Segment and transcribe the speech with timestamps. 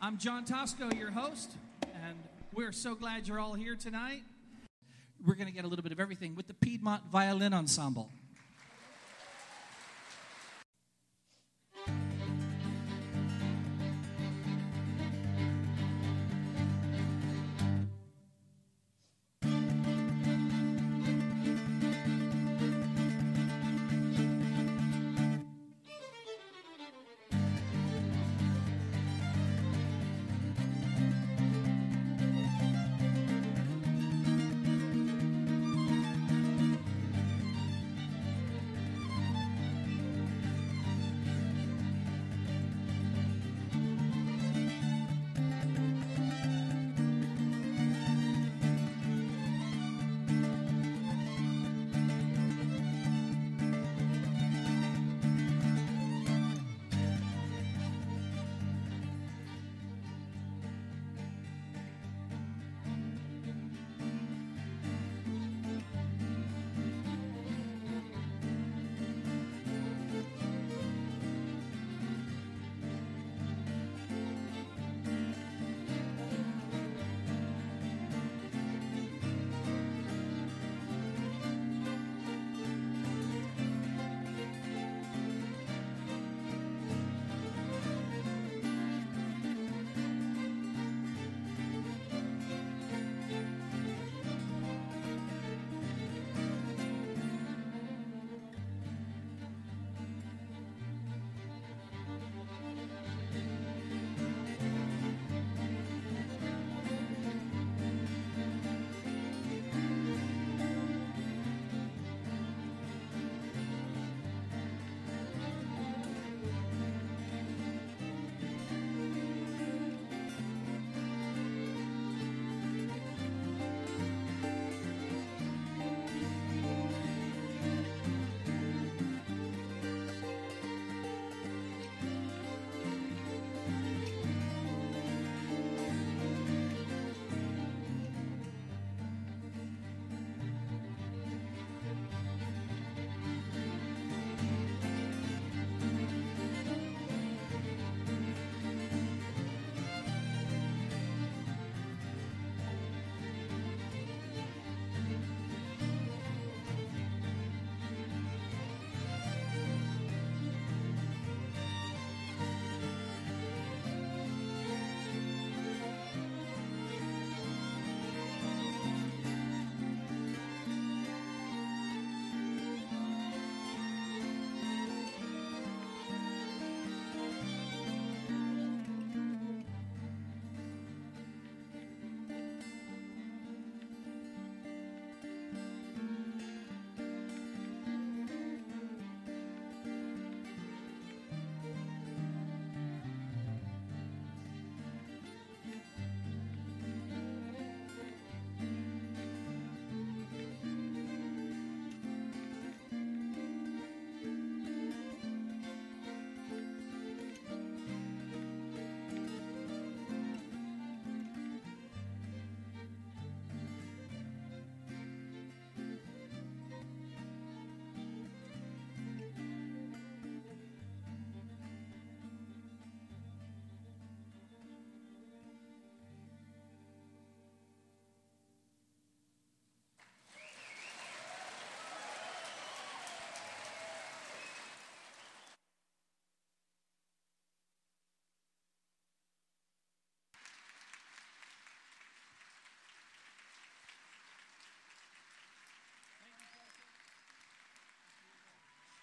[0.00, 1.50] I'm John Tosco, your host,
[1.82, 2.16] and
[2.54, 4.22] we're so glad you're all here tonight.
[5.26, 8.08] We're going to get a little bit of everything with the Piedmont Violin Ensemble.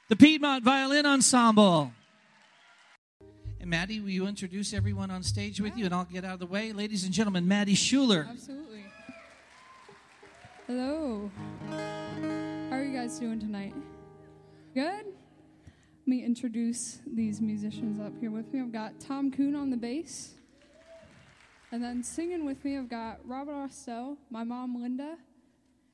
[0.07, 1.91] The Piedmont Violin Ensemble.
[3.59, 6.39] And Maddie, will you introduce everyone on stage with you and I'll get out of
[6.39, 6.71] the way?
[6.71, 8.27] Ladies and gentlemen, Maddie Schuler.
[8.29, 8.85] Absolutely.
[10.67, 11.31] Hello.
[11.69, 13.73] How are you guys doing tonight?
[14.75, 15.05] Good?
[15.05, 18.59] Let me introduce these musicians up here with me.
[18.59, 20.35] I've got Tom Kuhn on the bass.
[21.71, 25.17] And then singing with me, I've got Robert Austell, my mom Linda,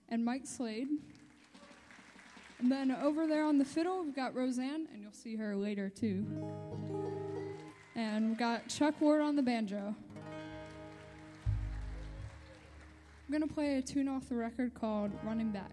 [0.10, 0.90] and Mike Slade.
[2.62, 5.90] And then over there on the fiddle, we've got Roseanne, and you'll see her later
[5.90, 6.24] too.
[7.96, 9.96] And we've got Chuck Ward on the banjo.
[11.48, 15.72] I'm going to play a tune off the record called Running Back.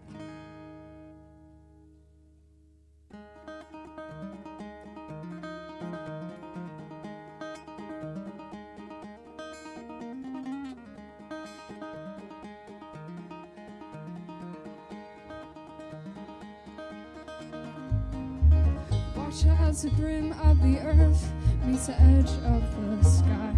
[21.79, 23.53] Meets the edge of the sky.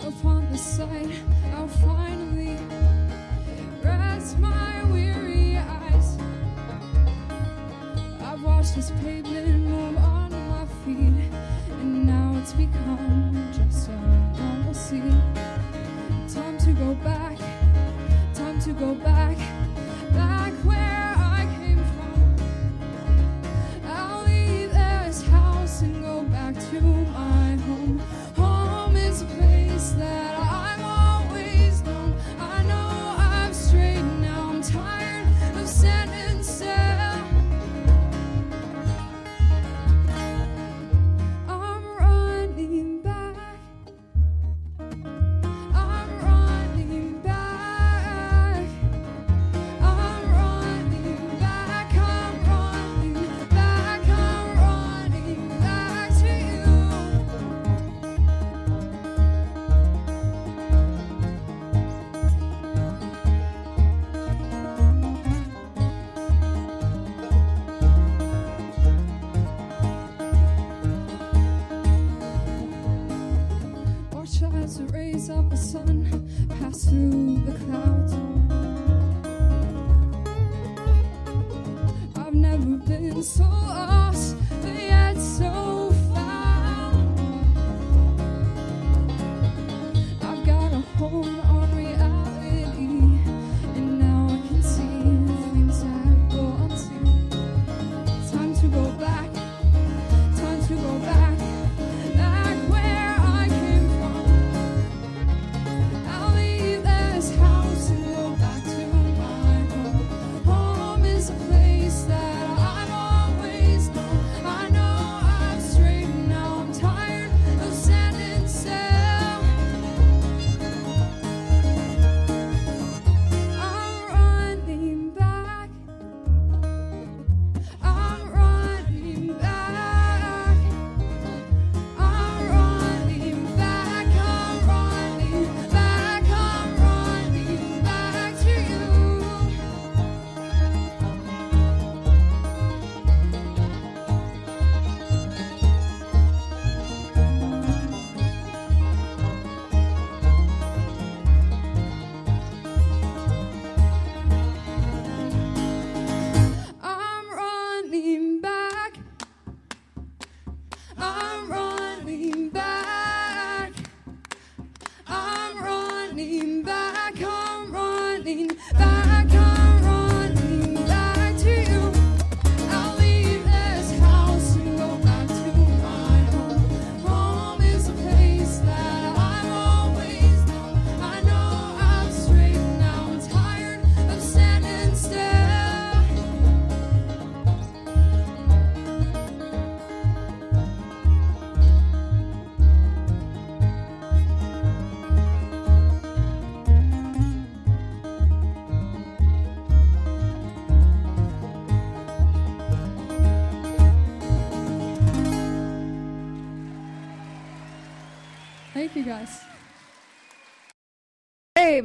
[0.00, 1.10] Upon the sight,
[1.54, 2.58] I'll finally
[3.82, 6.18] rest my weary eyes.
[8.20, 9.25] I've watched this pavement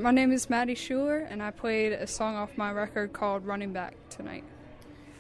[0.02, 3.72] my name is Maddie Schuler, and I played a song off my record called Running
[3.72, 4.44] Back tonight.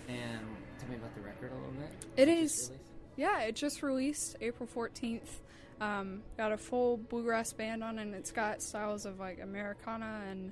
[0.08, 0.42] And
[0.80, 1.90] tell me about the record a little bit.
[2.18, 2.72] It is,
[3.16, 5.42] yeah, it just released April 14th.
[5.80, 10.52] Um, got a full bluegrass band on, and it's got styles of like Americana and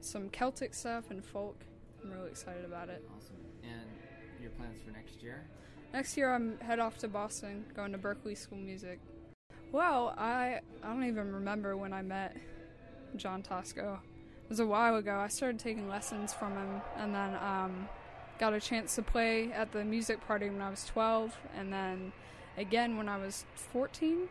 [0.00, 1.56] some Celtic stuff and folk.
[2.02, 3.04] I'm really excited about it.
[3.16, 3.36] Awesome.
[3.62, 3.88] And
[4.40, 5.46] your plans for next year?
[5.92, 8.98] Next year, I'm head off to Boston, going to Berklee School of Music.
[9.70, 12.36] Well, I I don't even remember when I met
[13.16, 13.94] John Tosco.
[13.94, 15.18] It was a while ago.
[15.18, 17.88] I started taking lessons from him, and then um,
[18.38, 22.12] got a chance to play at the music party when I was 12, and then
[22.56, 24.28] again when I was 14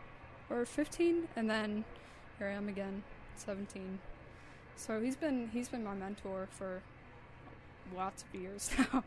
[0.50, 1.84] or 15, and then
[2.38, 3.02] here I am again,
[3.36, 3.98] 17.
[4.76, 6.82] So he's been he's been my mentor for
[7.96, 9.04] lots of years now.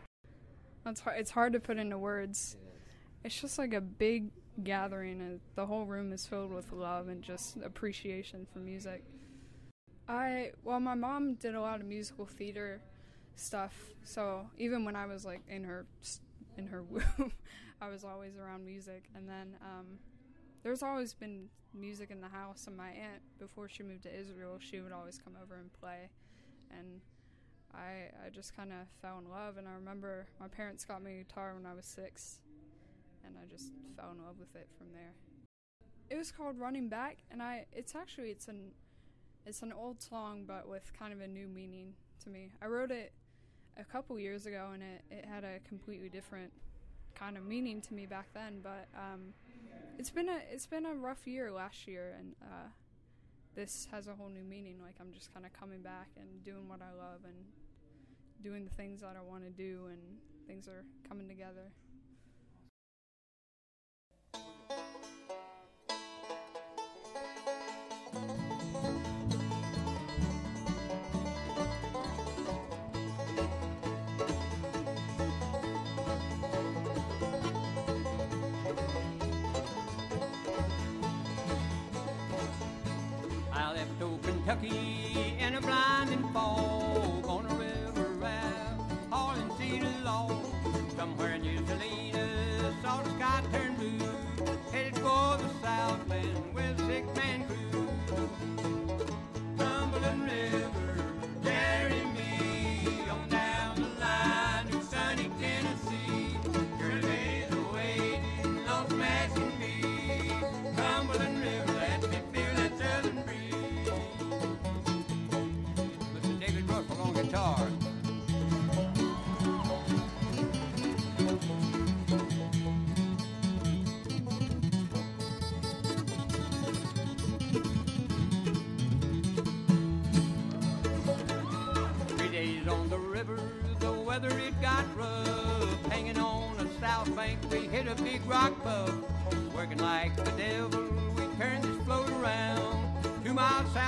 [0.84, 1.18] That's hard.
[1.18, 2.56] It's hard to put into words.
[3.24, 4.30] It's just like a big
[4.62, 9.02] gathering, and the whole room is filled with love and just appreciation for music.
[10.12, 12.82] I well, my mom did a lot of musical theater
[13.34, 15.86] stuff, so even when I was like in her
[16.58, 17.32] in her womb,
[17.80, 19.04] I was always around music.
[19.14, 19.98] And then um,
[20.62, 24.58] there's always been music in the house, and my aunt, before she moved to Israel,
[24.58, 26.10] she would always come over and play,
[26.70, 27.00] and
[27.72, 31.20] I I just kind of fell in love, and I remember my parents got me
[31.20, 32.40] a guitar when I was six,
[33.24, 35.14] and I just fell in love with it from there.
[36.10, 38.72] It was called Running Back, and I it's actually it's an
[39.46, 41.94] it's an old song, but with kind of a new meaning
[42.24, 42.52] to me.
[42.62, 43.12] I wrote it
[43.76, 46.52] a couple years ago, and it, it had a completely different
[47.14, 48.60] kind of meaning to me back then.
[48.62, 49.34] But um,
[49.98, 52.68] it's been a it's been a rough year last year, and uh,
[53.54, 54.76] this has a whole new meaning.
[54.82, 57.34] Like I'm just kind of coming back and doing what I love and
[58.42, 60.00] doing the things that I want to do, and
[60.46, 61.72] things are coming together.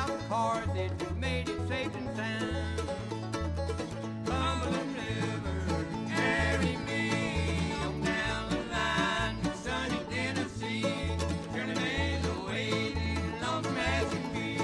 [0.06, 2.82] South of Carthage, we made it safe and sound.
[4.26, 10.82] Cumberland River, carry me on down the line to sunny Tennessee.
[11.54, 14.58] Journeyman's awaiting, lonesome asking me.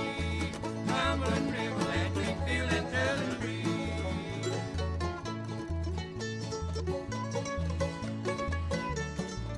[0.87, 4.57] Cumberland River, let me feel that southern breeze.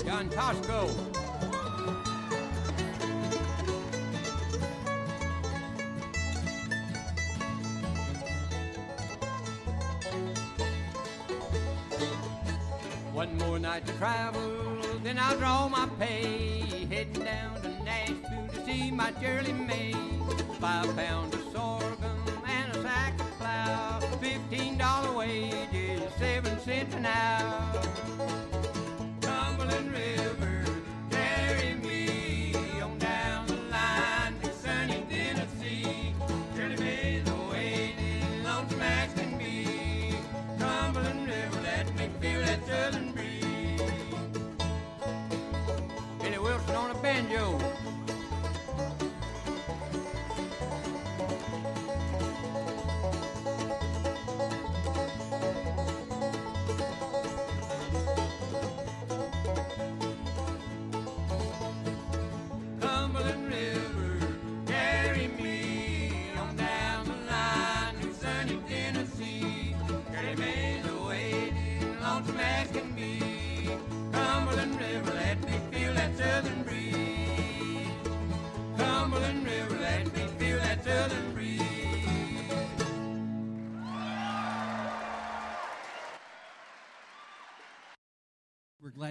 [0.04, 1.12] John Tosco.
[13.73, 16.87] To travel, then I'll draw my pay.
[16.91, 19.95] Heading down to Nashville to see my Shirley May.
[20.61, 24.00] Five pounds of sorghum and a sack of flour.
[24.19, 27.62] Fifteen dollar wages, seven cents an hour.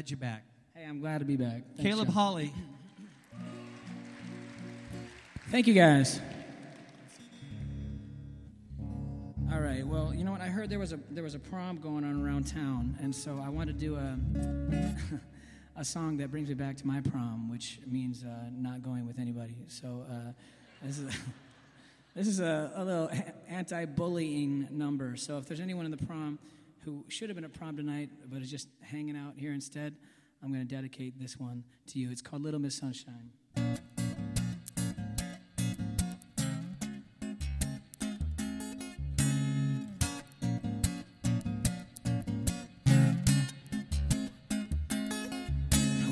[0.01, 0.43] Glad you're back.
[0.73, 1.61] Hey, I'm glad to be back.
[1.75, 2.13] Thanks, Caleb Joe.
[2.13, 2.51] Hawley.
[5.51, 6.19] Thank you, guys.
[9.53, 9.85] All right.
[9.85, 10.41] Well, you know what?
[10.41, 13.39] I heard there was a there was a prom going on around town, and so
[13.45, 14.17] I want to do a
[15.79, 19.19] a song that brings me back to my prom, which means uh, not going with
[19.19, 19.55] anybody.
[19.67, 20.31] So uh,
[20.81, 21.15] this is
[22.15, 23.11] this is a, a little
[23.47, 25.15] anti-bullying number.
[25.15, 26.39] So if there's anyone in the prom
[26.83, 29.95] who should have been at prom tonight but is just hanging out here instead,
[30.43, 32.11] I'm going to dedicate this one to you.
[32.11, 33.31] It's called Little Miss Sunshine.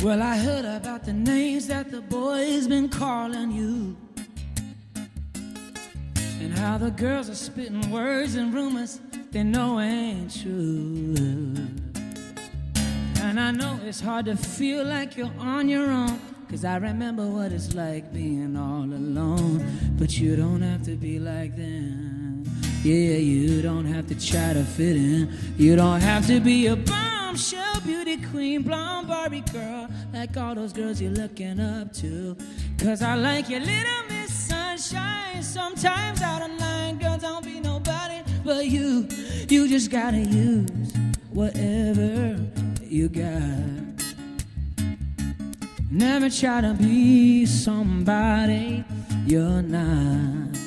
[0.02, 3.98] Well, I heard about the names that the boys been calling you.
[6.42, 11.16] And how the girls are spitting words and rumors they know ain't true.
[13.22, 16.20] And I know it's hard to feel like you're on your own.
[16.50, 19.64] Cause I remember what it's like being all alone.
[20.00, 22.44] But you don't have to be like them.
[22.84, 25.32] Yeah, you don't have to try to fit in.
[25.58, 30.74] You don't have to be a bombshell beauty queen, blonde Barbie girl, like all those
[30.74, 32.36] girls you're looking up to.
[32.80, 35.44] Cause I like your little Miss Sunshine.
[35.44, 37.09] Sometimes out of line, girl,
[38.50, 39.08] but you.
[39.48, 40.92] You just gotta use
[41.30, 42.36] whatever
[42.82, 44.04] you got.
[45.92, 48.84] Never try to be somebody
[49.28, 50.58] you're not.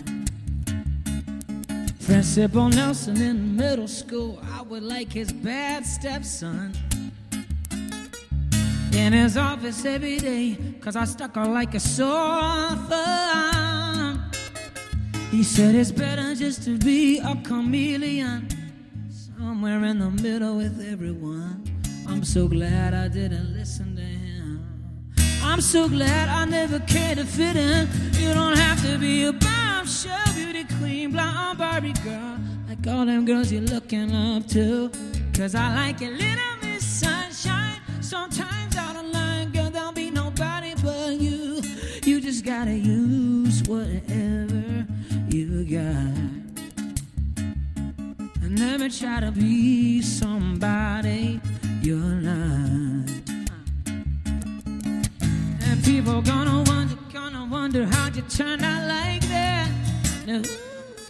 [2.05, 6.73] Principal Nelson in middle school, I would like his bad stepson.
[8.93, 13.62] In his office every day, cause I stuck her like a sore thumb.
[15.33, 18.47] He said it's better just to be a chameleon,
[19.11, 21.65] somewhere in the middle with everyone.
[22.07, 24.61] I'm so glad I didn't listen to him.
[25.43, 27.89] I'm so glad I never cared to fit in.
[28.21, 33.25] You don't have to be a bombshell beauty queen, blonde Barbie girl, like all them
[33.25, 34.91] girls you're looking up to.
[35.35, 37.81] Cause I like your little Miss Sunshine.
[38.03, 41.63] Sometimes out of line, girl, there'll be nobody but you.
[42.05, 44.42] You just gotta use whatever
[45.33, 46.15] you got.
[48.43, 51.41] And never try to be somebody
[51.81, 53.09] you're not.
[55.65, 59.71] And people gonna wonder, gonna wonder how'd you turn out like that.
[60.27, 60.43] Now,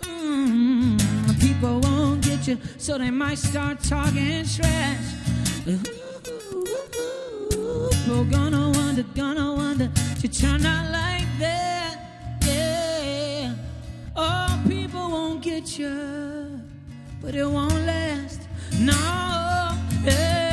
[0.03, 5.05] mm, people won't get you, so they might start talking trash.
[5.65, 5.83] People
[8.31, 12.02] gonna wonder, gonna wonder, you turn out like that.
[14.15, 16.61] Oh, people won't get you,
[17.23, 18.41] but it won't last.
[18.79, 18.93] No.
[20.05, 20.53] Yeah.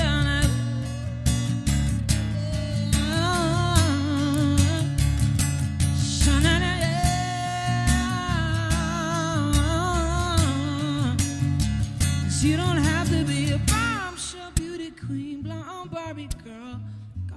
[12.42, 16.80] You don't have to be a bombshell beauty queen, blonde Barbie girl.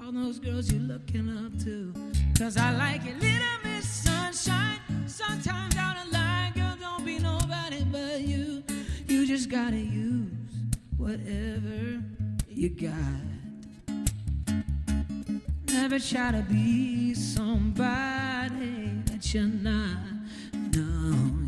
[0.01, 1.93] All those girls you're looking up to.
[2.39, 4.92] Cause I like it, little Miss Sunshine.
[9.37, 10.29] Just gotta use
[10.99, 12.03] whatever
[12.51, 12.93] you got.
[15.69, 19.97] Never try to be somebody that you're not.
[20.77, 21.42] No,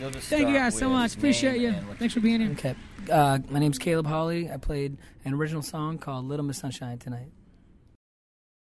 [0.00, 1.14] Thank you guys so much.
[1.14, 1.74] Appreciate you.
[1.98, 2.50] Thanks for being here.
[2.52, 2.74] Okay.
[3.10, 4.50] Uh, my name's Caleb Hawley.
[4.50, 7.28] I played an original song called Little Miss Sunshine tonight.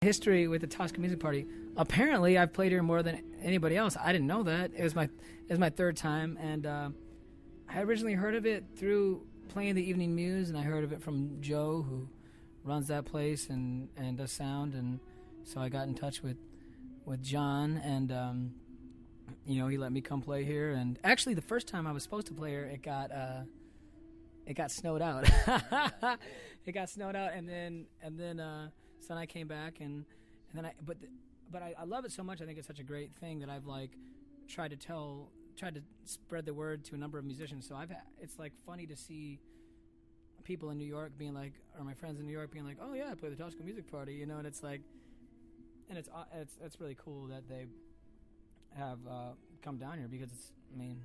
[0.01, 1.45] History with the Tosco Music Party.
[1.77, 3.95] Apparently, I've played here more than anybody else.
[3.97, 4.71] I didn't know that.
[4.75, 6.89] It was my it was my third time, and uh,
[7.69, 11.01] I originally heard of it through playing the Evening Muse, and I heard of it
[11.01, 12.09] from Joe, who
[12.65, 14.99] runs that place and and does sound, and
[15.45, 16.37] so I got in touch with
[17.05, 18.51] with John, and um,
[19.45, 20.71] you know he let me come play here.
[20.71, 23.11] And actually, the first time I was supposed to play here, it got.
[23.11, 23.41] Uh,
[24.45, 25.29] it got snowed out.
[26.65, 30.03] it got snowed out, and then and then uh, so then I came back and
[30.49, 30.97] and then I but
[31.51, 32.41] but I, I love it so much.
[32.41, 33.91] I think it's such a great thing that I've like
[34.47, 37.67] tried to tell, tried to spread the word to a number of musicians.
[37.67, 39.39] So I've it's like funny to see
[40.43, 42.93] people in New York being like, or my friends in New York being like, oh
[42.93, 44.81] yeah, I play the Tosco Music Party, you know, and it's like,
[45.89, 47.67] and it's uh, it's it's really cool that they
[48.77, 49.31] have uh,
[49.61, 51.01] come down here because it's I mean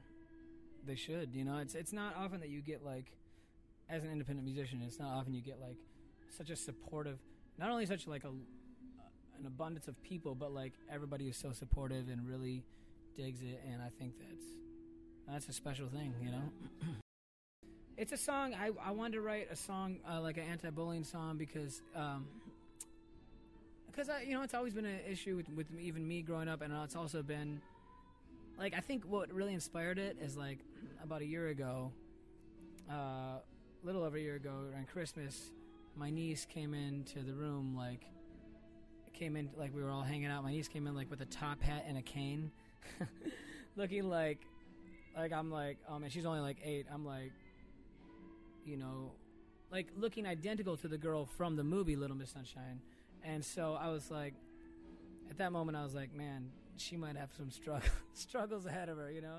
[0.87, 1.35] they should.
[1.35, 3.07] You know, it's it's not often that you get like,
[3.91, 5.77] as an independent musician, it's not often you get like
[6.31, 7.19] such a supportive,
[7.59, 12.09] not only such like a an abundance of people, but like everybody is so supportive
[12.09, 12.63] and really
[13.17, 14.45] digs it, and I think that's
[15.29, 16.15] that's a special thing.
[16.23, 16.53] You know.
[17.99, 21.39] It's a song I, I wanted to write a song uh, like an anti-bullying song
[21.39, 22.27] because um,
[23.97, 26.61] because I, you know it's always been an issue with, with even me growing up,
[26.61, 27.63] and it's also been
[28.59, 30.59] like I think what really inspired it is like
[31.03, 31.93] about a year ago,
[32.91, 33.43] uh, a
[33.83, 35.51] little over a year ago around Christmas,
[35.97, 38.05] my niece came into the room like
[39.15, 40.45] came in like we were all hanging out.
[40.45, 42.51] My niece came in like with a top hat and a cane,
[43.77, 44.41] looking like
[45.17, 46.87] like I'm like um and she's only like eight.
[46.93, 47.33] I'm like
[48.67, 49.13] you know
[49.73, 52.83] like looking identical to the girl from the movie Little Miss Sunshine.
[53.27, 54.35] And so I was like,
[55.31, 58.99] at that moment, I was like, man, she might have some struggle, struggles ahead of
[58.99, 59.39] her, you know.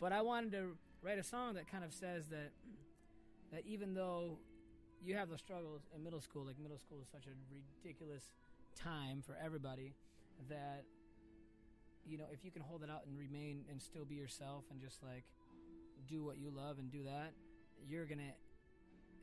[0.00, 2.52] But I wanted to write a song that kind of says that
[3.52, 4.38] that even though
[5.04, 7.30] you have those struggles in middle school, like middle school is such a
[7.84, 8.24] ridiculous
[8.74, 9.92] time for everybody,
[10.48, 10.84] that
[12.06, 14.80] you know if you can hold it out and remain and still be yourself and
[14.80, 15.24] just like
[16.08, 17.32] do what you love and do that,
[17.86, 18.32] you're gonna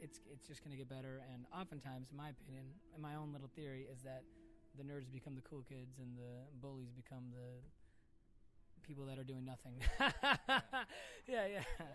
[0.03, 1.23] it's it's just going to get better.
[1.31, 4.23] And oftentimes, in my opinion, in my own little theory, is that
[4.77, 7.63] the nerds become the cool kids and the bullies become the
[8.85, 9.79] people that are doing nothing.
[11.25, 11.63] yeah, yeah.
[11.79, 11.85] yeah.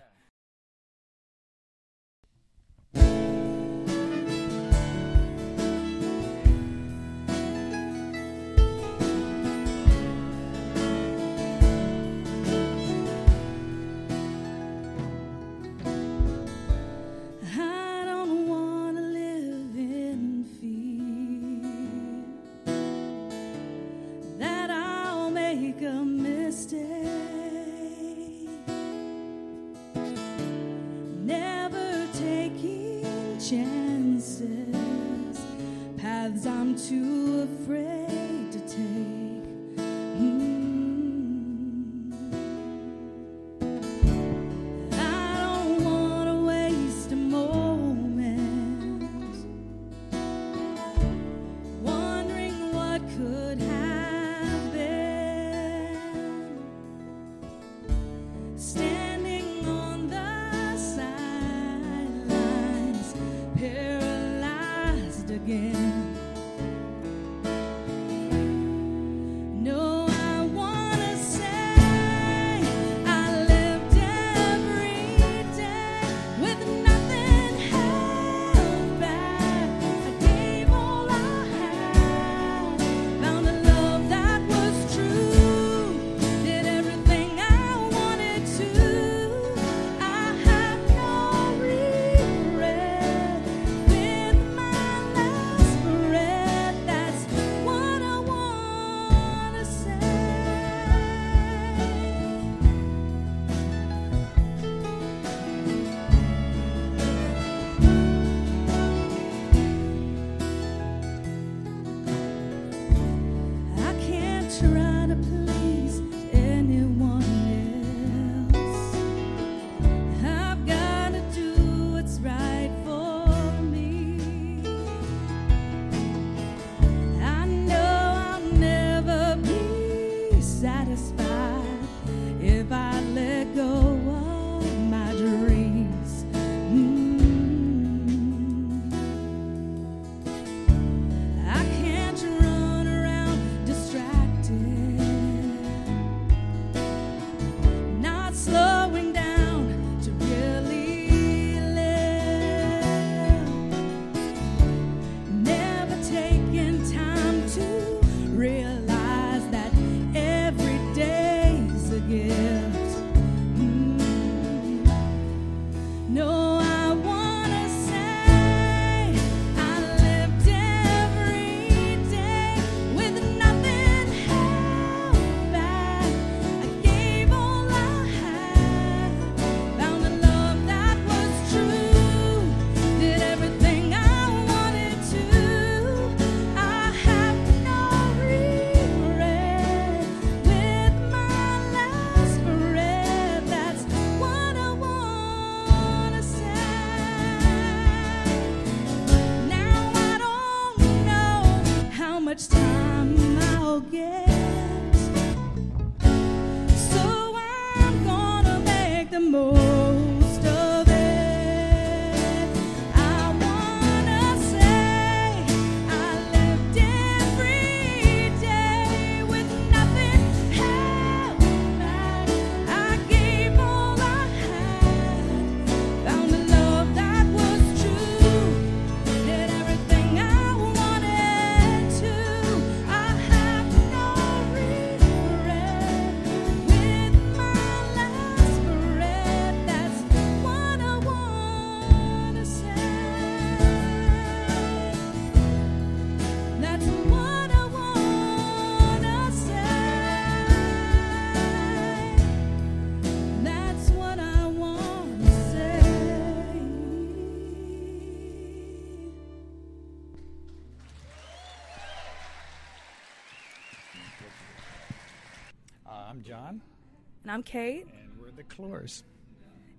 [267.28, 267.84] And I'm Kate.
[267.84, 269.02] And we're the Clores.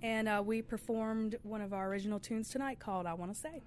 [0.04, 3.64] And uh, we performed one of our original tunes tonight called I Want to Say.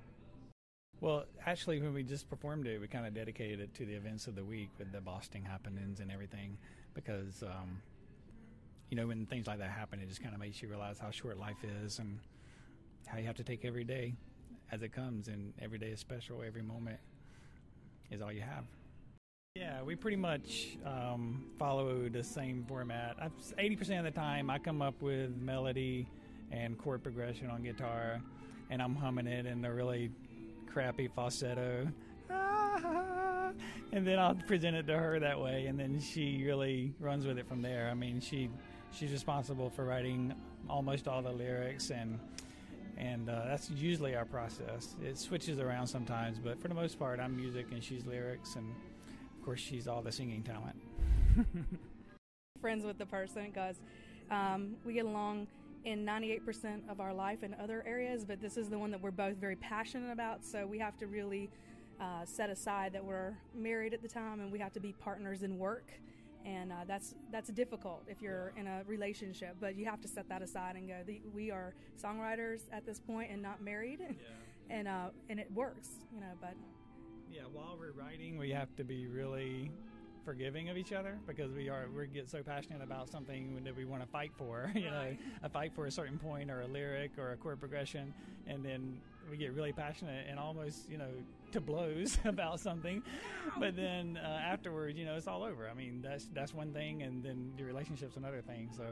[1.00, 4.28] Well, actually, when we just performed it, we kind of dedicated it to the events
[4.28, 6.56] of the week with the Boston happenings and everything
[6.94, 7.82] because, um,
[8.88, 11.10] you know, when things like that happen, it just kind of makes you realize how
[11.10, 12.20] short life is and
[13.08, 14.14] how you have to take every day
[14.70, 15.26] as it comes.
[15.26, 17.00] And every day is special, every moment
[18.12, 18.62] is all you have.
[19.54, 23.16] Yeah, we pretty much um, follow the same format.
[23.58, 26.08] Eighty percent of the time, I come up with melody
[26.50, 28.22] and chord progression on guitar,
[28.70, 30.10] and I'm humming it in a really
[30.66, 31.88] crappy falsetto.
[33.92, 37.36] And then I'll present it to her that way, and then she really runs with
[37.36, 37.90] it from there.
[37.90, 38.48] I mean, she
[38.90, 40.34] she's responsible for writing
[40.70, 42.18] almost all the lyrics, and
[42.96, 44.96] and uh, that's usually our process.
[45.04, 48.74] It switches around sometimes, but for the most part, I'm music and she's lyrics, and
[49.42, 50.76] of course, she's all the singing talent.
[52.62, 53.80] friends with the person because
[54.30, 55.48] um, we get along
[55.84, 59.10] in 98% of our life in other areas, but this is the one that we're
[59.10, 60.44] both very passionate about.
[60.44, 61.50] So we have to really
[62.00, 65.42] uh, set aside that we're married at the time and we have to be partners
[65.42, 65.90] in work.
[66.44, 70.28] And uh, that's that's difficult if you're in a relationship, but you have to set
[70.28, 70.98] that aside and go.
[71.04, 74.16] The, we are songwriters at this point and not married, yeah.
[74.76, 76.32] and uh, and it works, you know.
[76.40, 76.54] But
[77.32, 79.70] yeah, while we're writing, we have to be really
[80.24, 83.84] forgiving of each other because we are we get so passionate about something that we
[83.84, 87.10] want to fight for you know a fight for a certain point or a lyric
[87.18, 88.14] or a chord progression
[88.46, 88.96] and then
[89.28, 91.08] we get really passionate and almost you know
[91.50, 93.02] to blows about something.
[93.58, 95.68] But then uh, afterwards you know it's all over.
[95.68, 98.70] I mean that's that's one thing and then the relationship's another thing.
[98.76, 98.84] So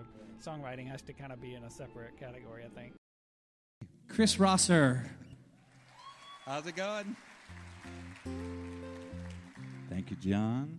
[0.45, 2.95] songwriting has to kind of be in a separate category i think.
[4.09, 5.09] Chris rosser.
[6.45, 7.17] How's it going
[9.89, 10.79] thank you john.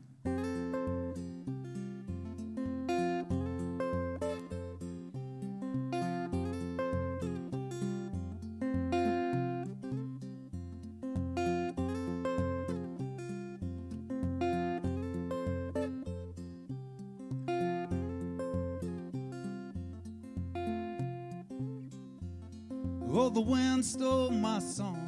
[23.14, 25.01] Oh, the wind stole my song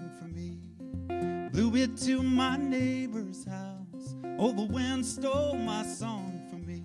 [1.53, 4.15] blew it to my neighbor's house.
[4.39, 6.81] Oh, the wind stole my song from me,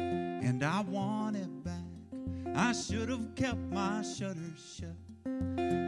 [0.00, 1.76] and I want it back.
[2.56, 4.96] I should have kept my shutters shut,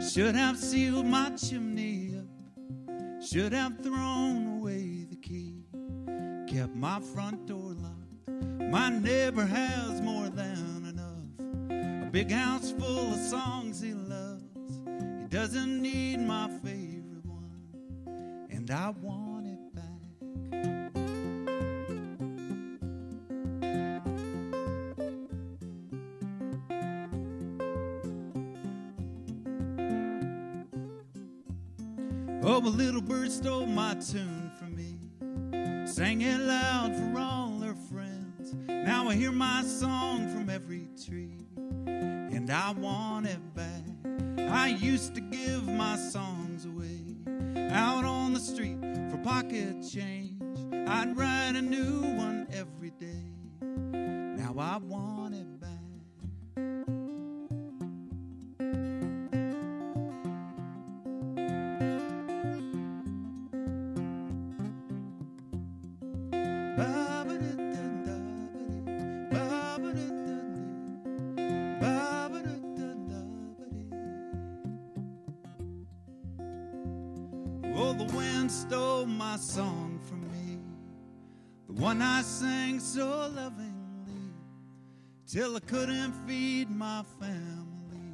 [0.01, 5.65] should have sealed my chimney up, should have thrown away the key,
[6.47, 8.71] kept my front door locked.
[8.71, 14.43] My neighbor has more than enough, a big house full of songs he loves.
[15.19, 16.82] He doesn't need my one,
[18.63, 19.83] and I want it back.
[32.41, 34.97] Oh, a little bird stole my tune from me,
[35.85, 38.53] sang it loud for all her friends.
[38.67, 41.45] Now I hear my song from every tree,
[41.85, 43.83] and I want it back.
[44.49, 47.17] I used to give my songs away
[47.71, 48.12] out on
[49.23, 50.41] pocket change.
[50.87, 53.31] I'd write a new one every day.
[53.61, 55.52] Now I want it
[85.33, 88.13] till I couldn't feed my family.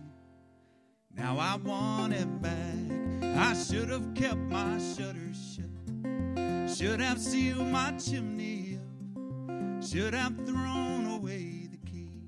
[1.14, 3.36] Now I want it back.
[3.38, 10.34] I should have kept my shutters shut, should have sealed my chimney up, should have
[10.46, 12.22] thrown away the key,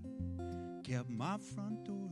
[0.84, 2.10] kept my front door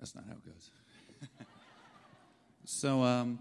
[0.00, 0.70] That's not how it goes.
[2.64, 3.38] so, um,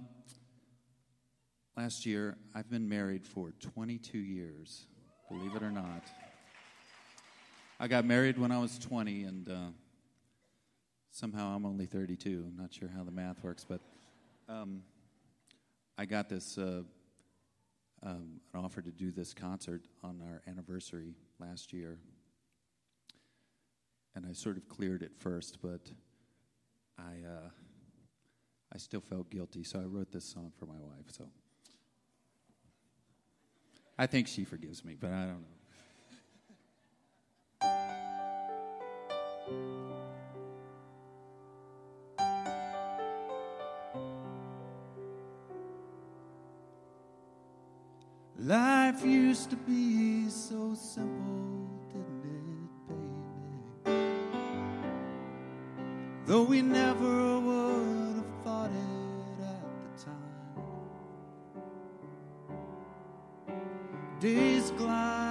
[1.77, 4.85] last year, I've been married for 22 years,
[5.29, 6.03] believe it or not.
[7.79, 9.55] I got married when I was 20, and uh,
[11.11, 12.43] somehow I'm only 32.
[12.45, 13.79] I'm not sure how the math works, but
[14.49, 14.81] um,
[15.97, 16.81] I got this uh,
[18.03, 21.99] um, an offer to do this concert on our anniversary last year,
[24.13, 25.89] and I sort of cleared it first, but
[26.99, 27.49] I uh,
[28.73, 31.09] I still felt guilty, so I wrote this song for my wife.
[31.09, 31.25] So
[33.97, 35.59] I think she forgives me, but I don't know.
[48.41, 51.58] Life used to be so simple,
[56.29, 59.63] Though we never would have thought it at
[59.97, 60.29] the time.
[64.19, 65.28] Days glide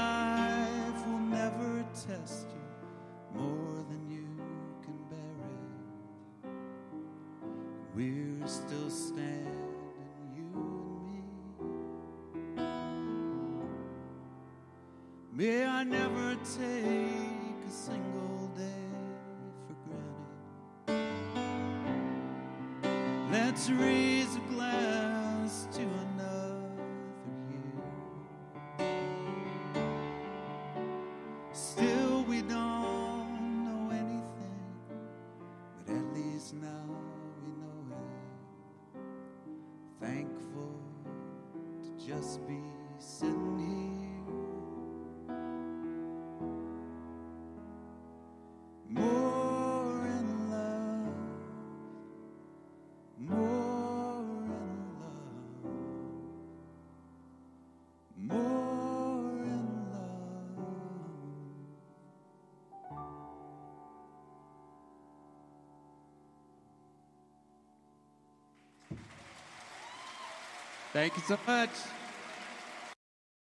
[0.00, 0.29] say
[70.92, 71.70] Thank you so much.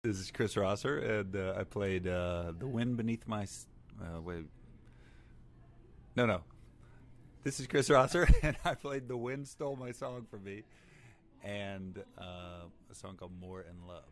[0.04, 3.48] This is Chris Rosser, and uh, I played uh, "The Wind Beneath My."
[4.02, 4.44] Uh, wait,
[6.18, 6.42] no, no.
[7.44, 10.64] This is Chris Rosser, and I played "The Wind Stole My Song from Me,"
[11.42, 14.04] and uh, a song called "More in Love."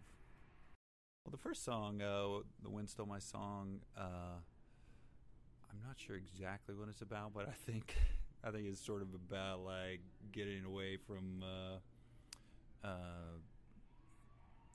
[1.25, 4.39] Well, the first song, uh, "The Wind Stole My Song," uh,
[5.69, 7.93] I'm not sure exactly what it's about, but I think
[8.41, 9.99] I think it's sort of about like
[10.31, 11.43] getting away from.
[12.83, 13.41] Uh,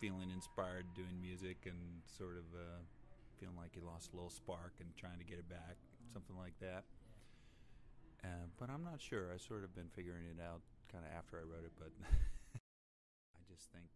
[0.02, 2.82] feeling inspired doing music and sort of uh,
[3.38, 5.78] feeling like you lost a little spark and trying to get it back,
[6.10, 6.82] something like that.
[8.26, 9.30] Uh, but I'm not sure.
[9.30, 10.58] I sort of been figuring it out
[10.90, 11.94] kind of after I wrote it, but
[13.38, 13.86] I just think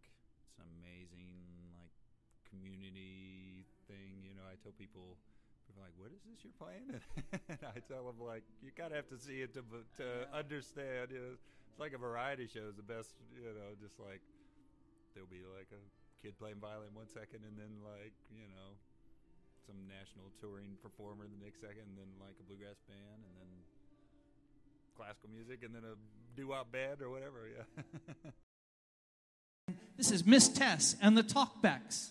[0.47, 1.31] it's an amazing
[1.75, 1.95] like
[2.47, 4.23] community thing.
[4.23, 5.19] You know, I tell people.
[5.67, 6.95] People like, what is this you're playing?
[7.51, 9.67] And I tell them like, you kind of have to see it to
[9.99, 11.11] to understand.
[11.11, 11.35] You know,
[11.77, 13.13] it's like a variety show is the best.
[13.37, 14.25] You know, just like
[15.13, 15.83] there'll be like a
[16.25, 18.81] kid playing violin one second and then like you know
[19.69, 23.51] some national touring performer the next second and then like a bluegrass band and then
[24.97, 26.01] classical music and then a
[26.33, 27.69] doo-wop band or whatever yeah
[29.97, 32.11] This is Miss Tess and the Talkbacks.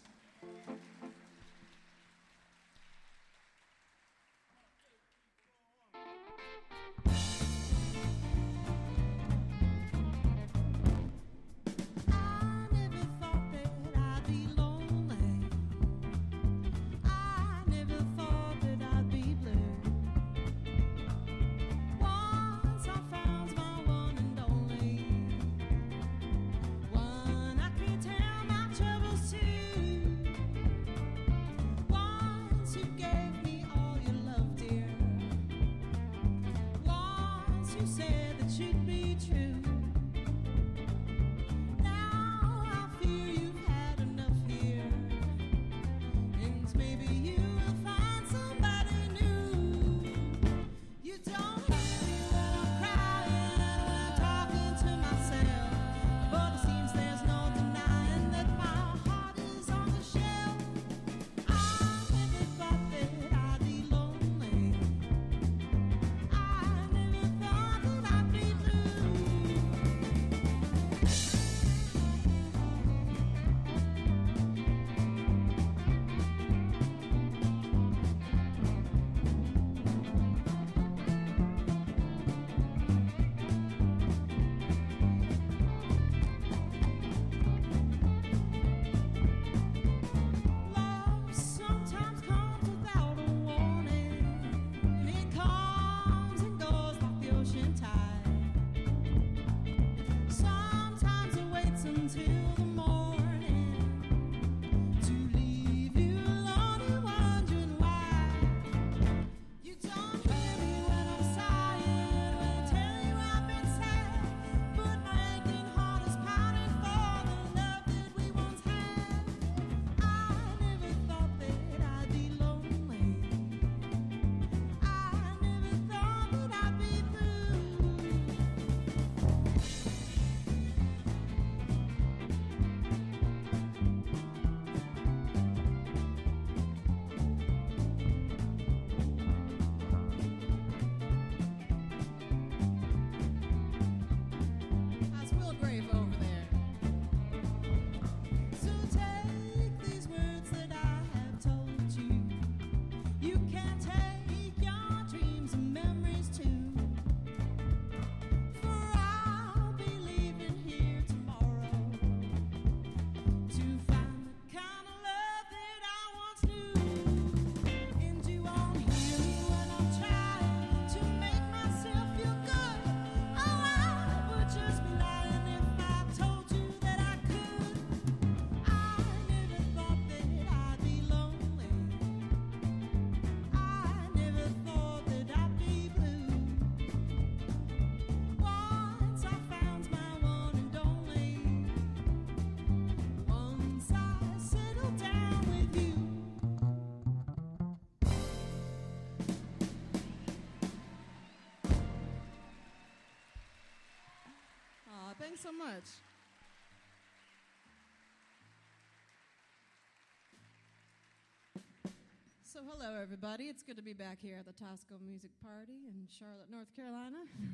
[212.56, 213.52] So, hello, everybody.
[213.52, 217.20] It's good to be back here at the Tosco Music Party in Charlotte, North Carolina.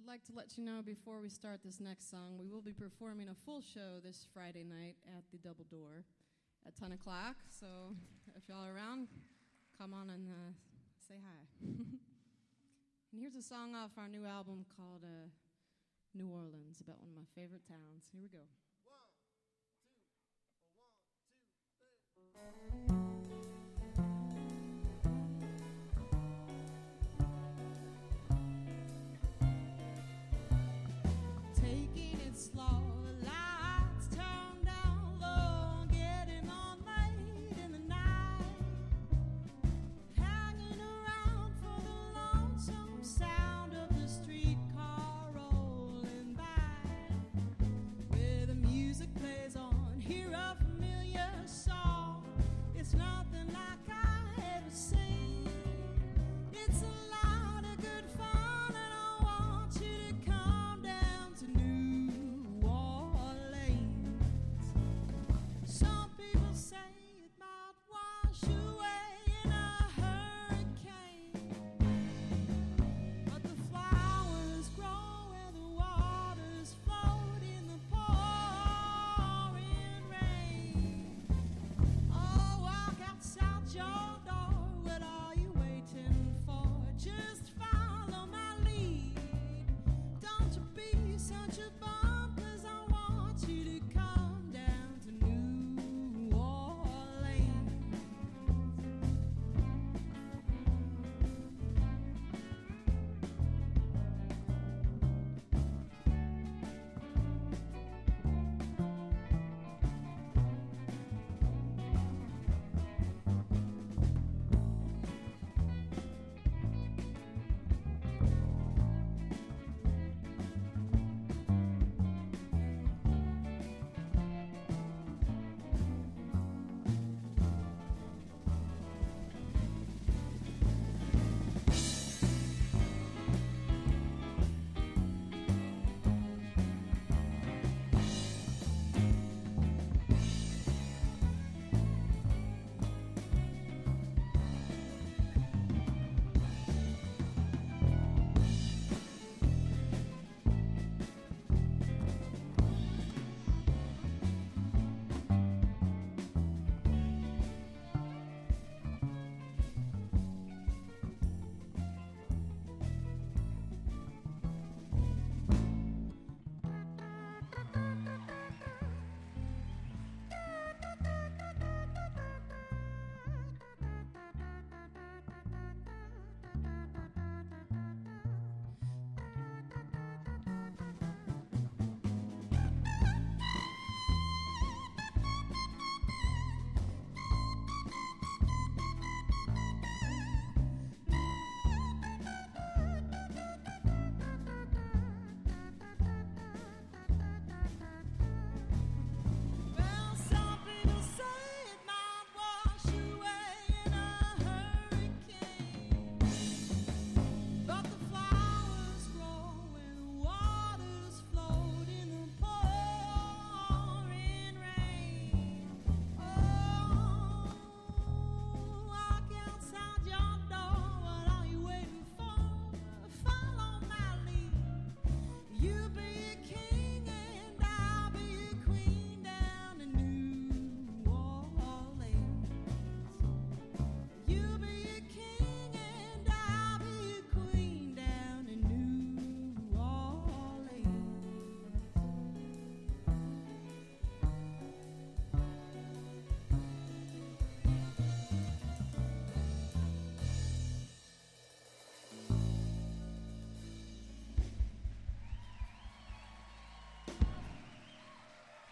[0.00, 2.72] I'd like to let you know before we start this next song, we will be
[2.72, 6.08] performing a full show this Friday night at the Double Door
[6.66, 7.36] at 10 o'clock.
[7.52, 7.92] So,
[8.34, 9.08] if y'all are around,
[9.76, 10.56] come on and uh,
[10.96, 11.68] say hi.
[13.12, 15.28] and here's a song off our new album called uh,
[16.14, 18.08] New Orleans, about one of my favorite towns.
[18.10, 18.48] Here we go.
[22.46, 22.95] Thank you.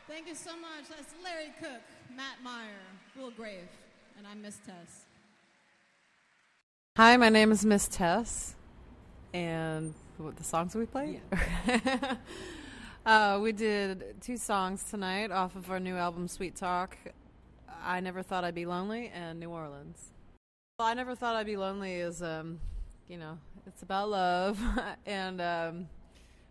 [0.06, 0.90] Thank you so much.
[0.90, 1.80] That's Larry Cook,
[2.14, 2.68] Matt Meyer,
[3.16, 3.68] Will Grave,
[4.18, 5.06] and I'm Miss Tess.
[6.98, 8.54] Hi, my name is Miss Tess,
[9.32, 11.22] and what the songs we played?
[13.06, 16.98] uh, we did two songs tonight off of our new album, Sweet Talk.
[17.82, 20.12] I never thought I'd be lonely, and New Orleans.
[20.78, 22.60] Well, I never thought I'd be lonely is, um,
[23.08, 24.60] you know, it's about love,
[25.06, 25.88] and um,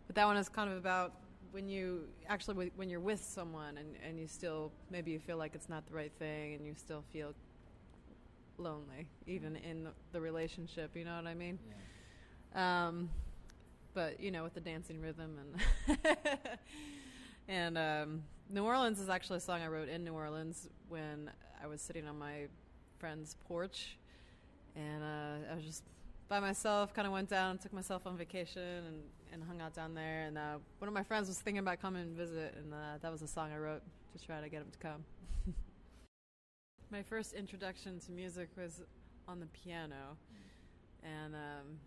[0.08, 1.14] but that one is kind of about
[1.54, 5.54] when you actually when you're with someone and and you still maybe you feel like
[5.54, 7.34] it's not the right thing, and you still feel
[8.58, 11.58] lonely even in the, the relationship you know what i mean?
[12.56, 13.10] Um
[13.94, 15.38] but you know with the dancing rhythm
[15.88, 15.98] and
[17.48, 21.30] and um new orleans is actually a song i wrote in new orleans when
[21.64, 22.46] i was sitting on my
[23.00, 23.98] friend's porch
[24.76, 25.84] and uh i was just
[26.30, 29.94] by myself kind of went down took myself on vacation and and hung out down
[29.94, 30.24] there.
[30.24, 33.12] And uh one of my friends was thinking about coming and visit and uh that
[33.12, 33.82] was a song i wrote
[34.18, 35.04] to try to get him to come.
[36.92, 38.82] My first introduction to music was
[39.28, 40.18] on the piano,
[41.02, 41.80] and um,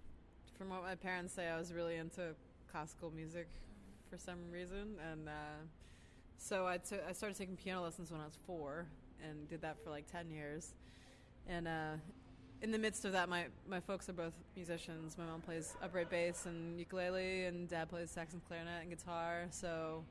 [0.56, 2.34] from what my parents say, I was really into
[2.70, 3.46] classical music
[4.10, 5.62] for some reason, and uh,
[6.38, 8.86] so I I started taking piano lessons when I was four,
[9.22, 10.74] and did that for like ten years,
[11.48, 11.68] and.
[12.62, 15.18] In the midst of that, my, my folks are both musicians.
[15.18, 19.44] My mom plays upright bass and ukulele, and dad plays sax and clarinet, and guitar.
[19.50, 20.02] So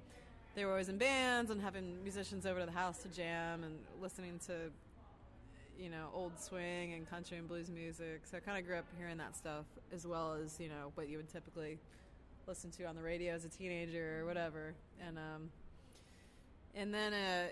[0.54, 3.76] they were always in bands and having musicians over to the house to jam and
[4.00, 4.54] listening to
[5.78, 8.86] you know old swing and country and blues music so i kind of grew up
[8.98, 11.78] hearing that stuff as well as you know what you would typically
[12.48, 14.74] listen to on the radio as a teenager or whatever
[15.06, 15.50] and um
[16.76, 17.48] and then uh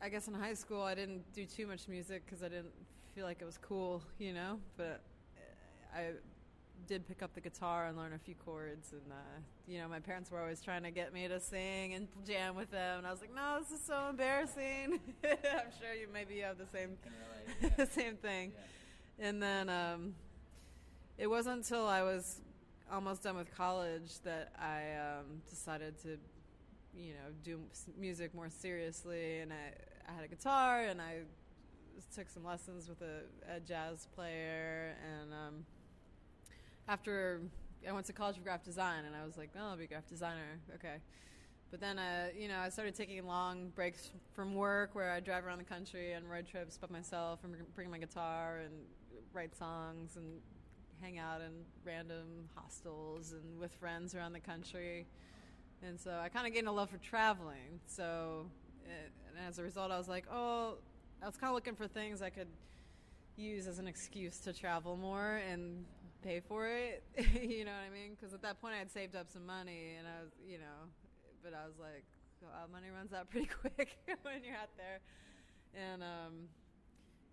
[0.00, 2.70] i guess in high school i didn't do too much music because i didn't
[3.14, 5.00] feel like it was cool you know but
[5.36, 6.10] uh, i
[6.86, 10.00] did pick up the guitar and learn a few chords and uh, you know my
[10.00, 13.10] parents were always trying to get me to sing and jam with them and i
[13.10, 14.98] was like no this is so embarrassing.
[15.24, 16.96] I'm sure you maybe you have the same
[17.90, 18.52] same thing.
[19.18, 20.14] And then um,
[21.18, 22.40] it wasn't until i was
[22.90, 26.18] almost done with college that i um, decided to
[26.96, 27.60] you know do
[27.98, 31.20] music more seriously and i, I had a guitar and i
[32.14, 35.64] took some lessons with a, a jazz player and um,
[36.88, 37.40] after
[37.88, 39.86] I went to college for graphic design, and I was like, oh, I'll be a
[39.86, 40.58] graphic designer.
[40.74, 40.96] Okay.
[41.70, 45.46] But then, uh, you know, I started taking long breaks from work where I drive
[45.46, 48.74] around the country on road trips by myself and bring- my guitar and
[49.32, 50.40] write songs and
[51.00, 51.52] hang out in
[51.84, 55.06] random hostels and with friends around the country.
[55.82, 57.80] And so I kind of gained a love for traveling.
[57.86, 58.46] So,
[58.84, 58.90] uh,
[59.28, 60.74] and as a result, I was like, oh,
[61.22, 62.48] I was kind of looking for things I could
[63.36, 65.84] use as an excuse to travel more and
[66.22, 67.02] pay for it.
[67.18, 68.16] you know what I mean?
[68.18, 70.88] Because at that point I had saved up some money, and I was, you know,
[71.44, 72.04] but I was like,
[72.40, 75.00] wow, money runs out pretty quick when you're out there.
[75.76, 76.48] And um,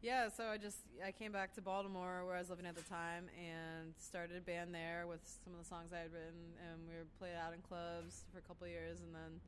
[0.01, 2.83] yeah, so I just I came back to Baltimore where I was living at the
[2.83, 6.81] time and started a band there with some of the songs I had written, and
[6.89, 9.39] we were played out in clubs for a couple years, and then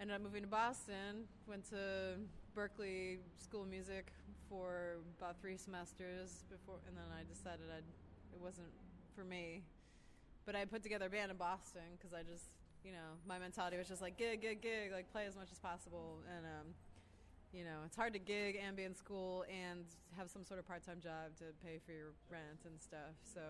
[0.00, 1.30] ended up moving to Boston.
[1.46, 2.18] Went to
[2.58, 4.10] Berklee School of Music
[4.50, 7.86] for about three semesters before, and then I decided I'd,
[8.34, 8.74] it wasn't
[9.14, 9.62] for me.
[10.44, 12.50] But I put together a band in Boston because I just,
[12.82, 15.60] you know, my mentality was just like gig, gig, gig, like play as much as
[15.60, 16.18] possible.
[16.26, 16.74] And um,
[17.52, 19.84] you know, it's hard to gig and be in school and
[20.16, 23.14] have some sort of part-time job to pay for your rent and stuff.
[23.22, 23.40] So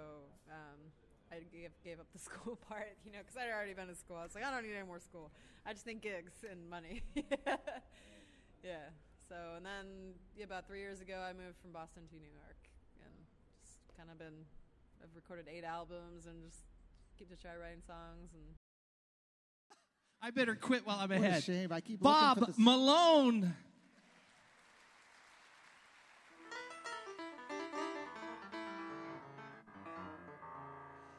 [0.53, 0.93] um,
[1.33, 4.21] I gave, gave up the school part, you know, because I'd already been in school.
[4.21, 5.31] I was like, I don't need any more school.
[5.65, 7.03] I just need gigs and money.
[8.63, 8.91] yeah.
[9.29, 12.57] So, and then yeah, about three years ago, I moved from Boston to New York,
[13.05, 13.13] and
[13.63, 14.45] just kind of been.
[15.03, 16.63] I've recorded eight albums and just
[17.19, 18.43] keep to try writing songs and.
[20.23, 21.45] I better quit while I'm What a ahead.
[21.45, 21.71] shame.
[21.73, 23.55] I keep Bob for this- Malone.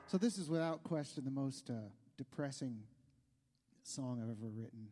[0.07, 1.73] So this is without question the most uh,
[2.17, 2.79] depressing
[3.83, 4.87] song I've ever written.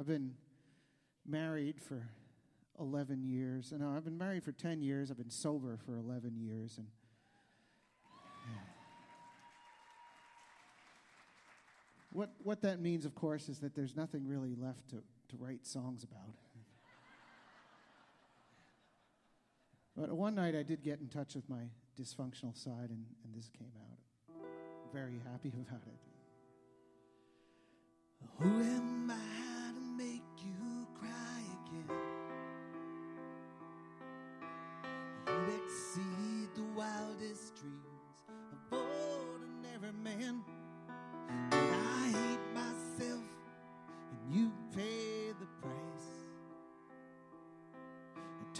[0.00, 0.32] I've been
[1.28, 2.08] married for
[2.80, 3.70] 11 years.
[3.78, 5.10] No, I've been married for 10 years.
[5.10, 6.86] I've been sober for 11 years and
[12.12, 15.64] What what that means of course is that there's nothing really left to, to write
[15.64, 16.34] songs about.
[19.96, 23.48] But one night I did get in touch with my dysfunctional side, and, and this
[23.56, 23.98] came out.
[24.28, 26.00] I'm very happy about it.
[28.38, 29.49] Who am I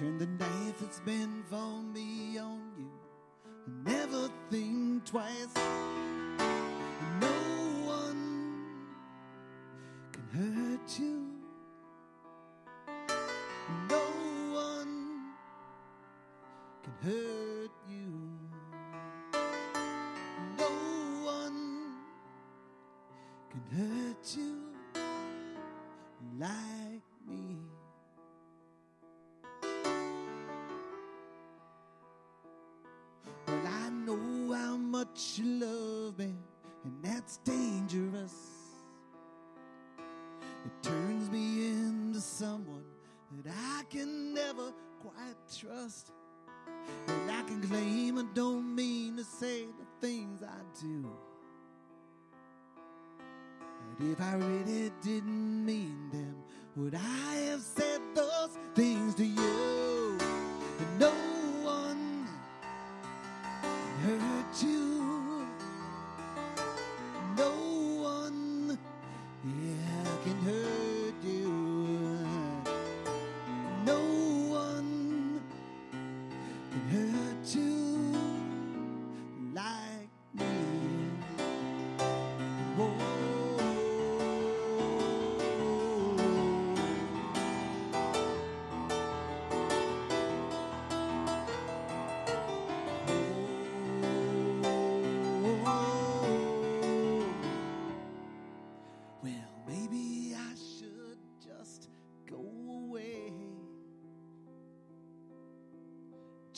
[0.01, 2.91] Turn the knife that's been for me on you.
[3.85, 5.55] Never think twice.
[7.21, 7.29] No
[7.85, 8.57] one
[10.11, 11.30] can hurt you.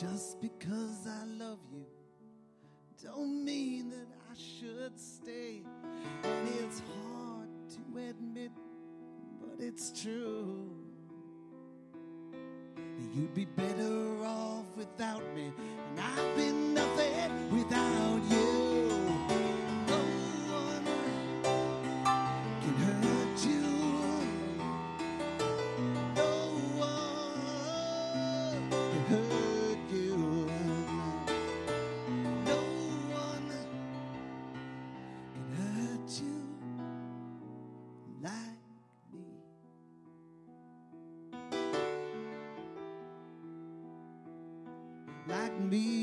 [0.03, 1.87] Just because I love you
[3.01, 5.63] don't mean that I should stay.
[6.25, 8.51] And it's hard to admit,
[9.41, 10.73] but it's true.
[13.15, 15.53] You'd be better off without me,
[15.91, 18.52] and I've been nothing without you.
[45.71, 46.02] Me.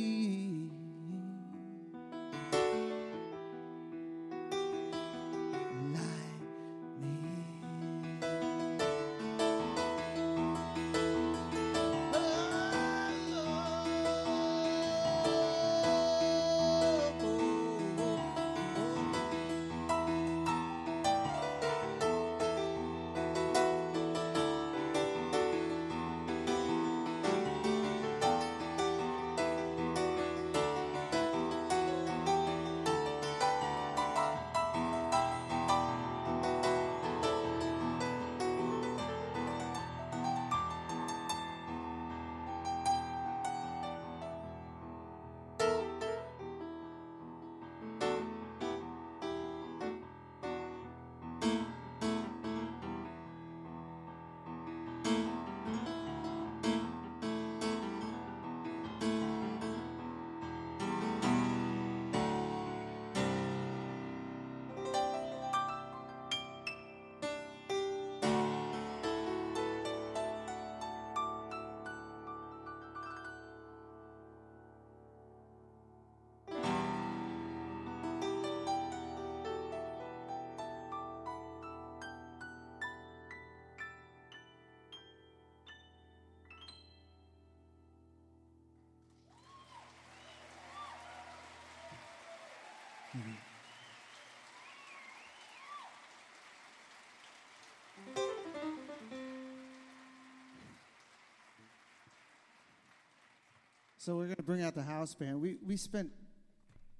[103.97, 105.41] So we're going to bring out the house band.
[105.41, 106.09] We we spent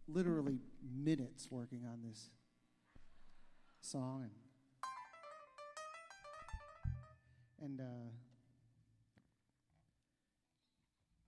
[0.08, 2.30] literally minutes working on this
[3.82, 4.32] song and
[7.62, 8.10] and uh,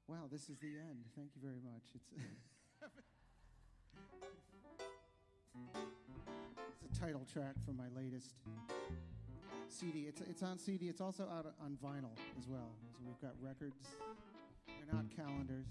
[0.07, 1.05] wow, this is the end.
[1.15, 1.83] Thank you very much.
[1.95, 2.09] It's
[7.11, 8.35] title track from my latest
[9.67, 10.05] CD.
[10.07, 10.87] It's it's on CD.
[10.87, 12.71] It's also out on vinyl as well.
[12.79, 13.75] So we've got records.
[14.65, 15.65] They're not calendars.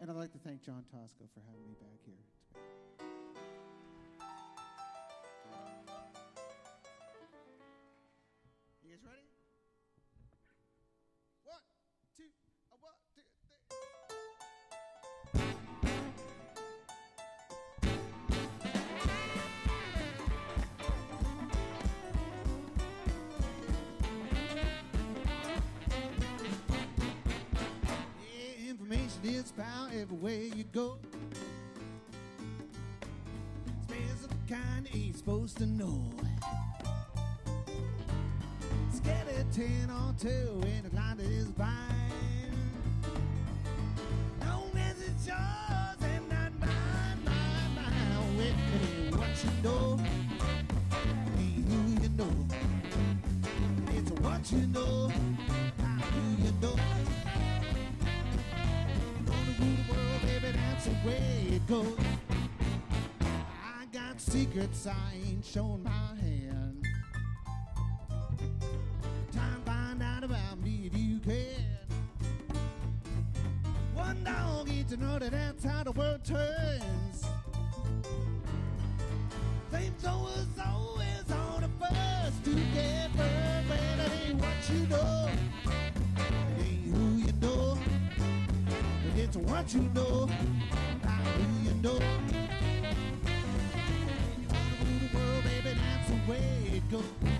[0.00, 2.39] And I'd like to thank John Tosco for having me back here.
[34.94, 36.02] Ain't supposed to know.
[38.92, 41.68] Skeleton on two in a that is fine.
[44.40, 48.36] No message yours and not mine, mine, mine.
[48.36, 49.96] With what you know,
[51.36, 52.34] me who you know.
[53.96, 54.89] It's what you know,
[64.50, 65.90] secrets I ain't shown my
[66.20, 66.86] hand.
[69.32, 71.66] Time to find out about me if you can.
[73.94, 77.26] One dog eats another, that's how the world turns.
[79.70, 85.30] Flames always, always on the first to get burned, but it ain't what you know.
[86.58, 87.78] It ain't who you know.
[89.16, 92.49] It's what you know, who you know.
[96.30, 96.38] Way
[96.76, 97.39] it goes.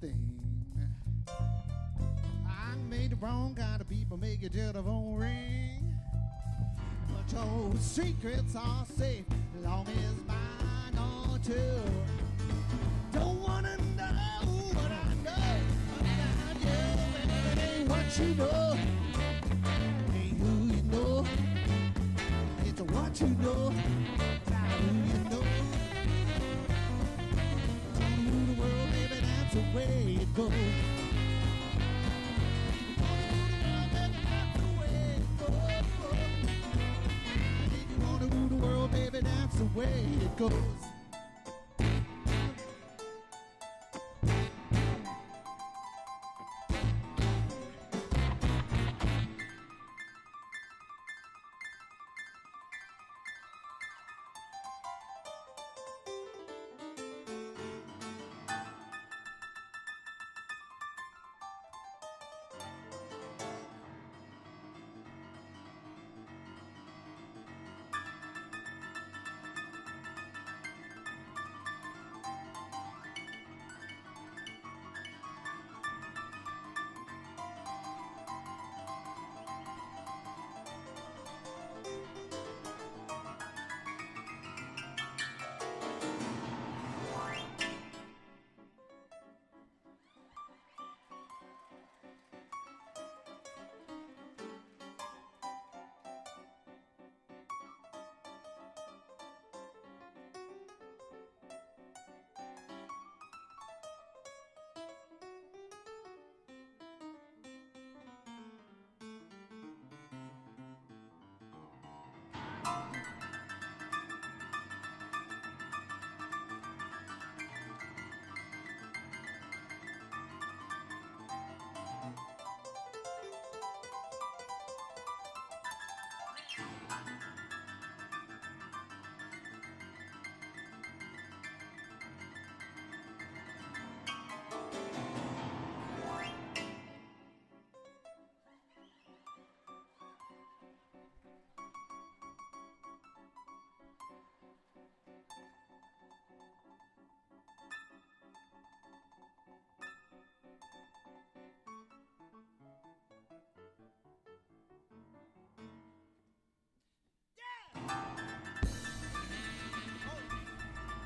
[0.00, 0.40] Thing.
[2.48, 5.94] I made the wrong kind of people make your telephone ring.
[7.08, 9.24] But your secrets are safe
[9.62, 11.82] long as mine are too.
[13.12, 15.60] Don't wanna know what I know
[16.00, 18.69] about you, ain't what you know.
[38.56, 40.79] World, baby, that's the way it goes.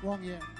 [0.03, 0.54] Wrong year.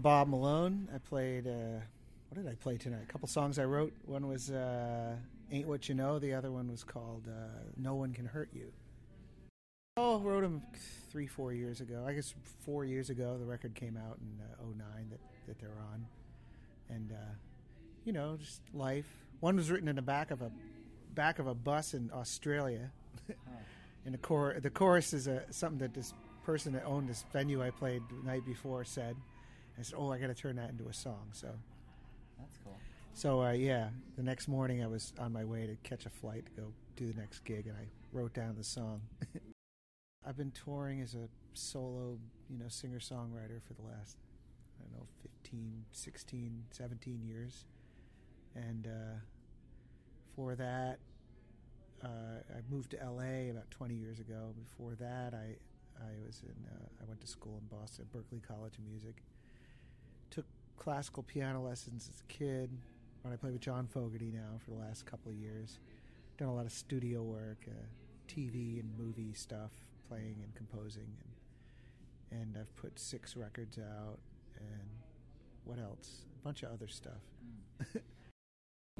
[0.00, 0.88] Bob Malone.
[0.94, 1.46] I played.
[1.46, 1.80] Uh,
[2.28, 3.02] what did I play tonight?
[3.08, 3.92] A couple songs I wrote.
[4.04, 5.16] One was uh,
[5.50, 8.72] "Ain't What You Know." The other one was called uh, "No One Can Hurt You."
[9.96, 10.62] Oh, wrote them
[11.10, 12.04] three, four years ago.
[12.06, 12.34] I guess
[12.64, 13.36] four years ago.
[13.38, 16.06] The record came out in uh, 09 that that they're on,
[16.88, 17.34] and uh,
[18.04, 19.08] you know, just life.
[19.40, 20.50] One was written in the back of a
[21.14, 22.90] back of a bus in Australia.
[24.04, 27.62] and the chor- the chorus is a, something that this person that owned this venue
[27.62, 29.16] I played the night before said.
[29.80, 31.48] I said, "Oh, I got to turn that into a song." So,
[32.38, 32.78] That's cool.
[33.14, 33.88] so uh, yeah.
[34.16, 37.10] The next morning, I was on my way to catch a flight to go do
[37.10, 39.00] the next gig, and I wrote down the song.
[40.26, 42.18] I've been touring as a solo,
[42.50, 44.18] you know, singer songwriter for the last,
[44.78, 47.64] I don't know, 15, 16, 17 years.
[48.54, 49.18] And uh,
[50.36, 50.98] for that,
[52.04, 54.54] uh, I moved to LA about 20 years ago.
[54.62, 55.56] Before that, I
[56.00, 59.22] I was in uh, I went to school in Boston, Berklee College of Music.
[60.80, 62.70] Classical piano lessons as a kid.
[63.22, 65.78] When I play with John Fogerty now for the last couple of years,
[66.38, 67.86] done a lot of studio work, uh,
[68.26, 69.70] TV and movie stuff,
[70.08, 71.14] playing and composing,
[72.32, 74.18] and and I've put six records out,
[74.56, 74.88] and
[75.64, 76.22] what else?
[76.40, 77.22] A bunch of other stuff.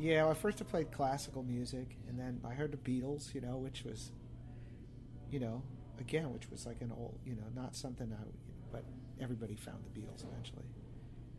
[0.00, 3.58] Yeah, well, first I played classical music, and then I heard the Beatles, you know,
[3.58, 4.12] which was,
[5.30, 5.62] you know,
[5.98, 8.24] again, which was like an old, you know, not something I,
[8.72, 8.82] but
[9.20, 10.64] everybody found the Beatles eventually.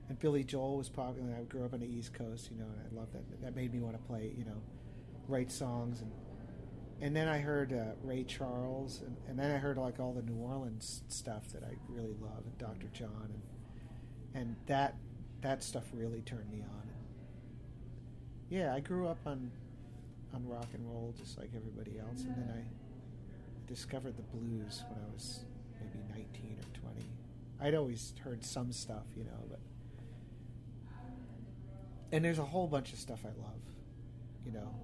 [0.10, 1.36] And Billy Joel was popular.
[1.40, 3.42] I grew up on the East Coast, you know, and I loved that.
[3.42, 4.62] That made me want to play, you know,
[5.28, 6.12] write songs, and
[7.02, 10.22] and then I heard uh, Ray Charles, and, and then I heard like all the
[10.22, 12.88] New Orleans stuff that I really love, and Dr.
[12.94, 13.30] John,
[14.34, 14.96] and and that
[15.42, 16.90] that stuff really turned me on.
[18.50, 19.50] Yeah, I grew up on
[20.34, 25.00] on rock and roll just like everybody else, and then I discovered the blues when
[25.00, 25.46] I was
[25.80, 27.06] maybe 19 or 20.
[27.62, 29.60] I'd always heard some stuff, you know, but
[32.12, 33.62] and there's a whole bunch of stuff I love,
[34.46, 34.76] you know.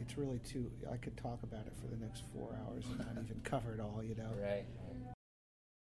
[0.00, 0.70] It's really too.
[0.92, 3.80] I could talk about it for the next four hours and not even cover it
[3.80, 4.30] all, you know.
[4.40, 4.64] Right.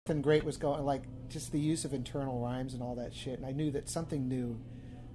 [0.07, 3.38] Something great was going, like just the use of internal rhymes and all that shit.
[3.38, 4.60] And I knew that something new,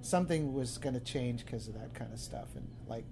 [0.01, 2.55] something was going to change because of that kind of stuff.
[2.55, 3.03] And like,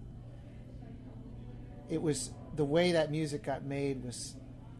[1.89, 4.35] it was the way that music got made was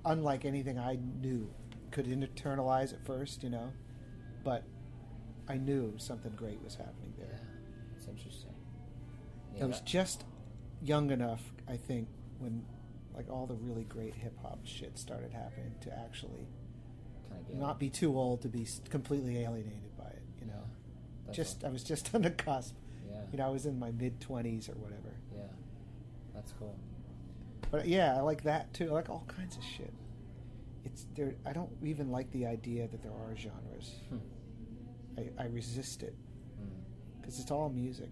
[0.06, 1.54] unlike anything I knew.
[1.92, 3.72] Could internalize at first, you know,
[4.44, 4.64] but
[5.48, 7.40] I knew something great was happening there.
[7.98, 8.54] It's interesting.
[9.62, 10.24] I was just
[10.82, 12.08] young enough, I think,
[12.40, 12.64] when
[13.16, 16.48] like all the really great hip hop shit started happening to actually
[17.54, 20.24] not be too old to be completely alienated by it.
[20.42, 20.64] You know,
[21.26, 22.76] That's just I was just on the cusp.
[23.08, 23.18] Yeah.
[23.32, 25.14] You know, I was in my mid twenties or whatever.
[25.36, 25.44] Yeah.
[26.34, 26.76] That's cool.
[27.72, 28.90] But yeah, I like that too.
[28.90, 29.94] I like all kinds of shit.
[30.84, 31.36] It's there.
[31.46, 33.96] I don't even like the idea that there are genres.
[34.10, 34.18] Hmm.
[35.18, 36.16] I, I resist it
[36.62, 36.70] Mm.
[37.20, 38.10] because it's all music.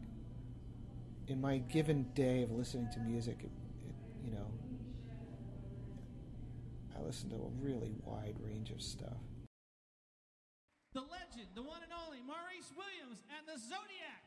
[1.27, 3.51] In my given day of listening to music, it,
[3.87, 3.95] it,
[4.25, 4.47] you know,
[6.97, 9.17] I listen to a really wide range of stuff.
[10.93, 14.20] The legend, the one and only Maurice Williams and the Zodiacs.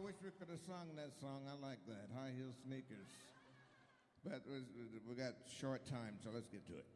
[0.00, 1.44] Wish we could have sung that song.
[1.44, 2.08] I like that.
[2.16, 3.12] High heel sneakers.
[4.24, 4.64] But we
[5.08, 6.86] we got short time, so let's get to it.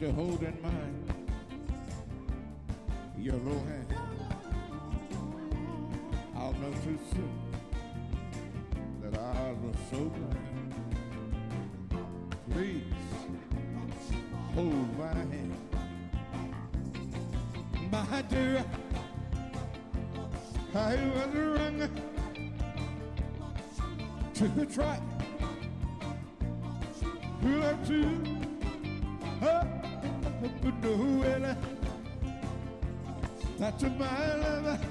[0.00, 1.12] To hold in mind
[3.18, 3.94] your little hand.
[6.34, 7.38] I'll know too soon
[9.02, 10.74] that I was so blind.
[12.50, 12.82] Please
[14.54, 15.54] hold my hand.
[17.92, 18.64] My dear,
[20.74, 21.90] I was wrong
[24.32, 24.98] to try
[27.42, 28.19] love you.
[33.60, 34.89] That's my love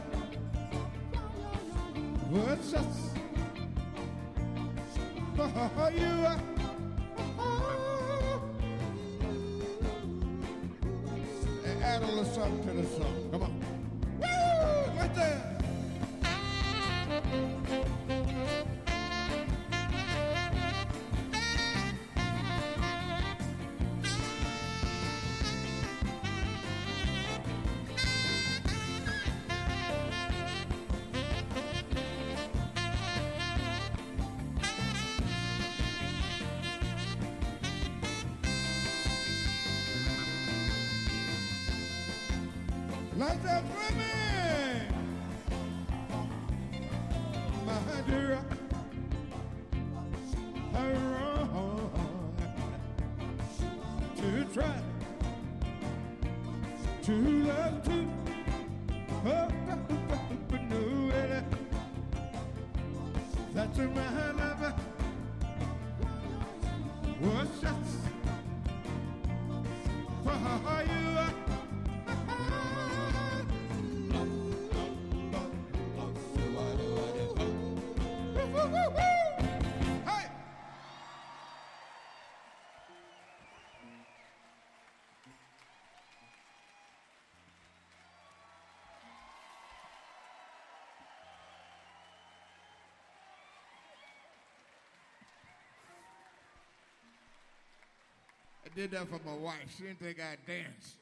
[98.70, 99.56] I did that for my wife.
[99.76, 100.96] She didn't think I'd dance.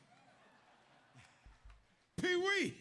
[2.21, 2.73] Pee Wee.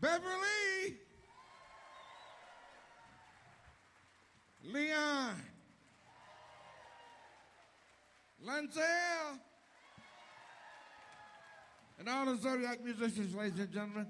[0.00, 0.96] Beverly.
[4.64, 5.34] Leon.
[8.46, 9.38] Lancel.
[11.98, 14.06] And all the Zodiac musicians, ladies and gentlemen.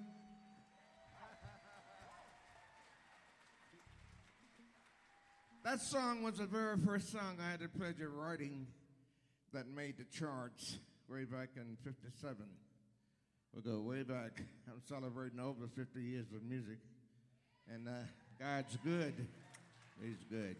[5.70, 8.66] That song was the very first song I had the pleasure of writing
[9.52, 12.34] that made the charts way back in 57.
[13.54, 14.42] We go way back.
[14.66, 16.78] I'm celebrating over 50 years of music.
[17.72, 17.92] And uh,
[18.40, 19.14] God's good.
[20.02, 20.56] He's good.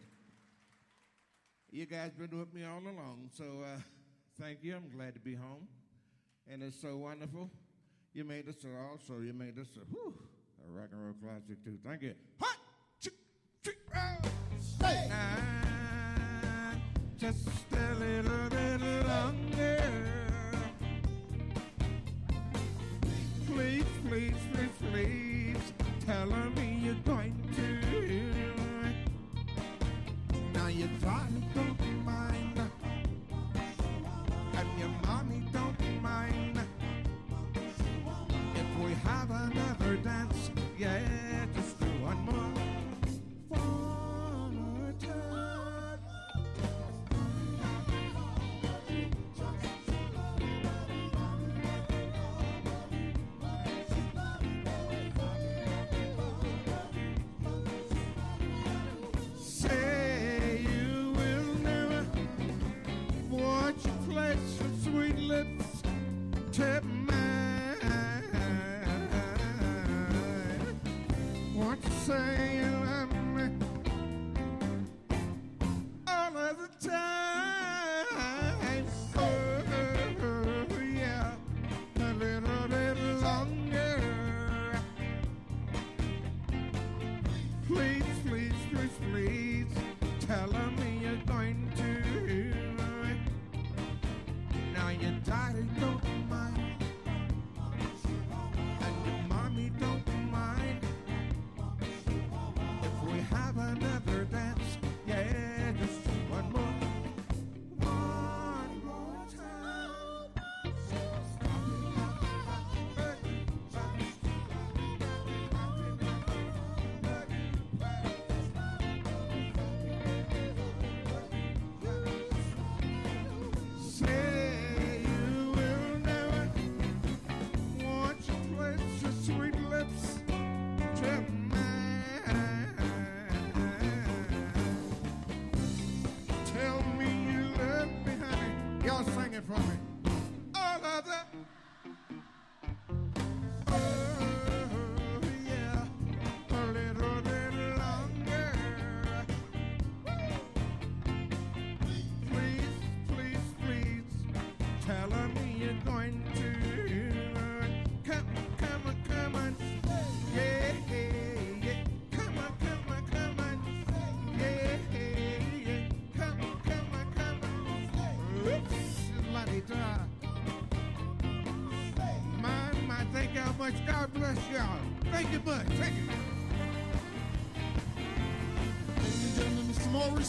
[1.73, 3.81] You guys been with me all along, so uh,
[4.41, 4.77] thank you.
[4.77, 5.67] I'm glad to be home.
[6.49, 7.51] And it's so wonderful.
[8.15, 10.15] You made us also, you made us a, whew,
[10.65, 11.79] a rock and roll classic too.
[11.85, 12.15] Thank you.
[12.41, 12.59] Hot!
[17.19, 19.83] Just a little bit longer.
[23.47, 25.73] Please, please, please, please,
[26.07, 26.27] tell
[26.57, 27.69] me you're going to.
[30.55, 31.70] Now your daughter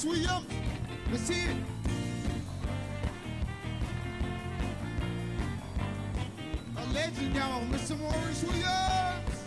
[0.02, 0.06] Mr.
[0.06, 0.46] Maurice Williams.
[1.12, 1.58] Let's hear it.
[6.78, 8.00] A legend, y'all, Mr.
[8.00, 9.38] Maurice Williams.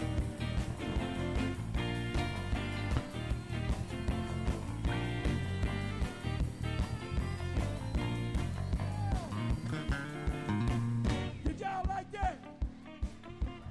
[11.44, 12.38] Did y'all like that?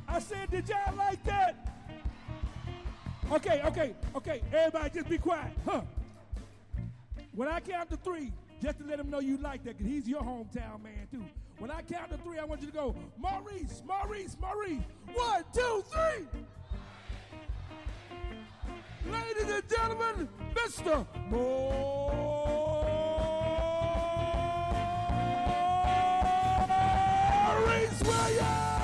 [0.10, 1.64] I said, did y'all like that?
[3.32, 4.42] Okay, okay, okay.
[4.54, 5.54] Everybody just be quiet.
[7.68, 8.32] Count to three,
[8.62, 11.24] just to let him know you like that, because he's your hometown man, too.
[11.60, 14.82] When I count to three, I want you to go, Maurice, Maurice, Maurice.
[15.14, 16.28] One, two, three.
[19.12, 21.06] Ladies and gentlemen, Mr.
[21.30, 22.04] Maurice
[28.04, 28.83] Williams.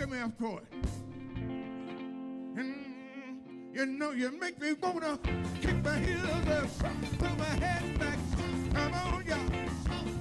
[0.00, 0.62] F chord.
[2.56, 2.74] And
[3.74, 5.18] you know you make me wanna
[5.60, 6.68] kick my heels up,
[7.18, 8.18] put my head back.
[8.72, 9.50] Come on, y'all.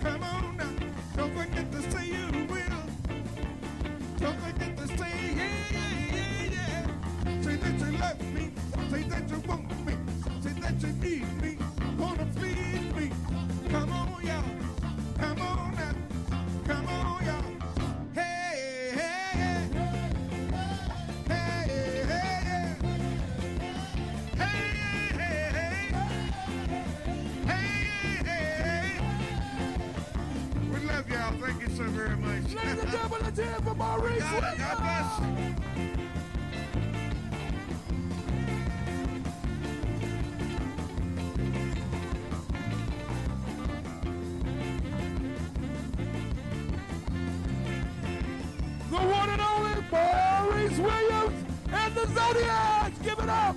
[0.02, 0.59] Come on
[31.80, 32.54] so very much.
[32.54, 35.20] Ladies and gentlemen, let's hear it for Maurice God, God bless.
[48.90, 53.00] the one and only Maurice Williams and the Zodiacs.
[53.00, 53.56] Give it up.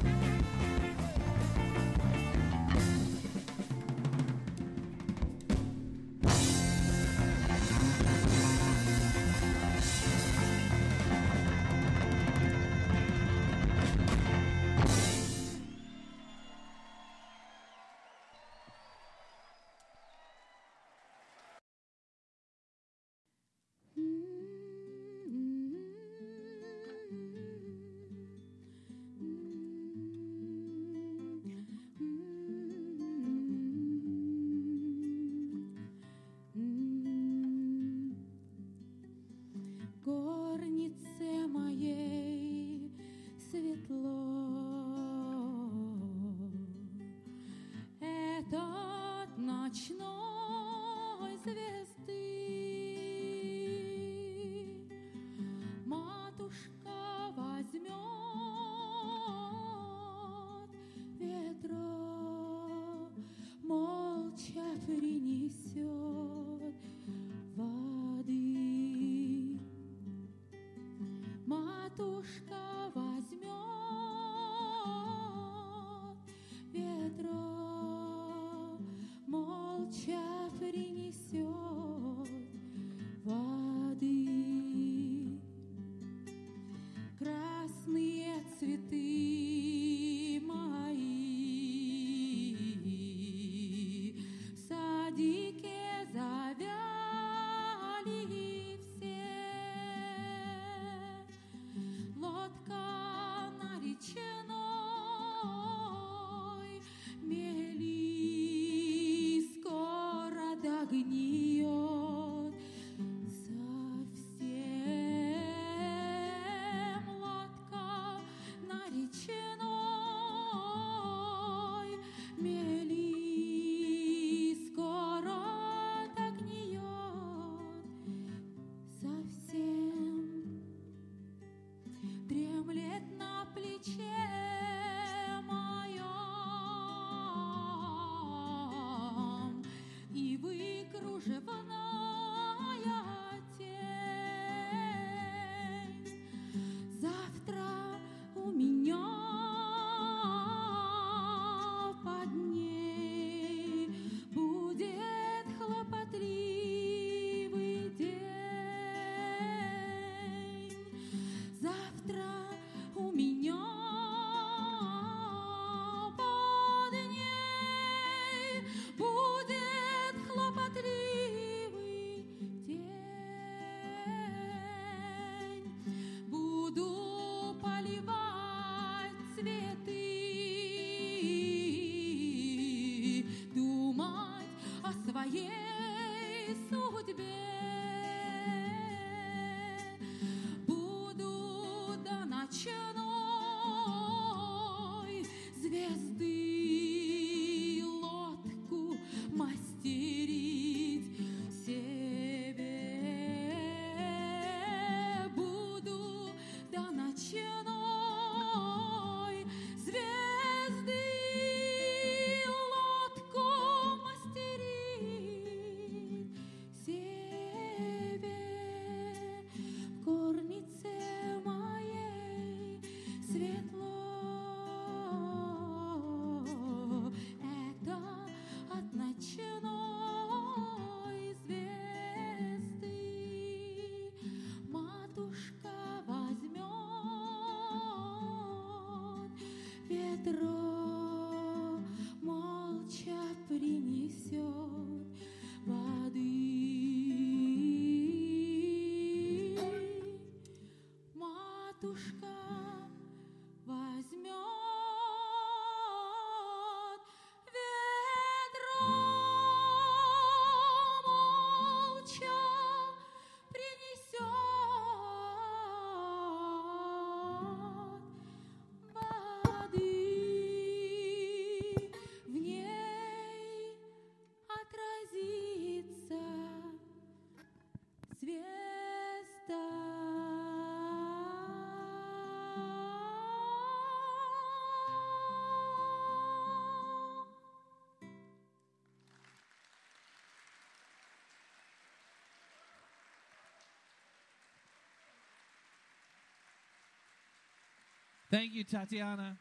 [298.31, 299.37] Thank you, Tatiana.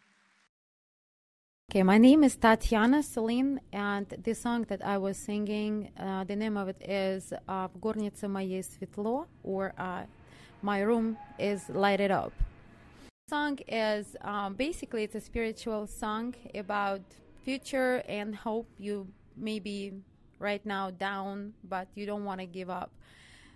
[1.68, 6.36] Okay, my name is Tatiana Celine, and the song that I was singing, uh, the
[6.36, 10.04] name of it is uh, «В горнице моей светло» or uh,
[10.62, 12.32] «My room is lighted up».
[13.28, 17.02] Song is um, basically it's a spiritual song about
[17.44, 18.68] future and hope.
[18.78, 19.92] You may be
[20.38, 22.92] right now down, but you don't want to give up.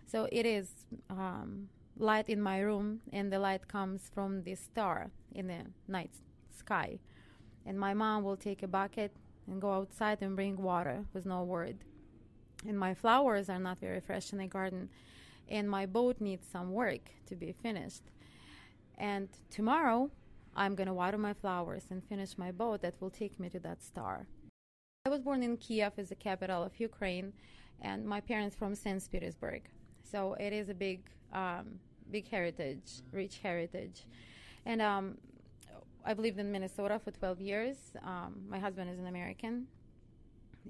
[0.07, 0.69] So it is
[1.09, 6.12] um, light in my room, and the light comes from the star in the night
[6.58, 6.98] sky
[7.66, 9.12] and my mom will take a bucket
[9.48, 11.78] and go outside and bring water with no word.
[12.68, 14.90] And my flowers are not very fresh in the garden,
[15.50, 18.04] and my boat needs some work to be finished.
[18.98, 20.10] And tomorrow,
[20.56, 23.60] I'm going to water my flowers and finish my boat that will take me to
[23.60, 24.26] that star.
[25.06, 27.34] I was born in Kiev, is the capital of Ukraine,
[27.82, 29.04] and my parents from St.
[29.12, 29.64] Petersburg.
[30.04, 31.02] So it is a big,
[31.34, 31.80] um,
[32.10, 34.06] big heritage, rich heritage.
[34.66, 35.18] And um,
[36.04, 37.78] I've lived in Minnesota for 12 years.
[38.04, 39.68] Um, my husband is an American.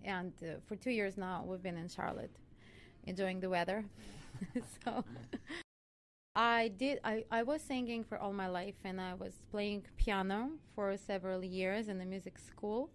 [0.03, 2.35] And uh, for two years now, we've been in Charlotte,
[3.05, 3.85] enjoying the weather.
[4.84, 5.03] so
[6.35, 6.99] I did.
[7.03, 11.43] I, I was singing for all my life, and I was playing piano for several
[11.45, 12.89] years in the music school,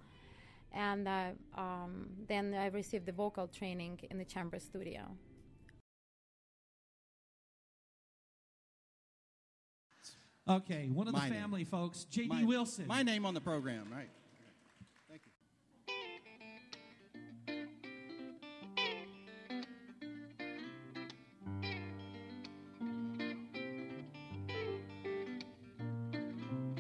[0.73, 5.03] and I, um, then I received the vocal training in the chamber studio.
[10.51, 11.41] Okay, one of the My name.
[11.41, 12.27] family folks, J.D.
[12.29, 12.89] My- Wilson.
[12.89, 14.09] My name on the program, right?
[15.09, 15.91] Thank you.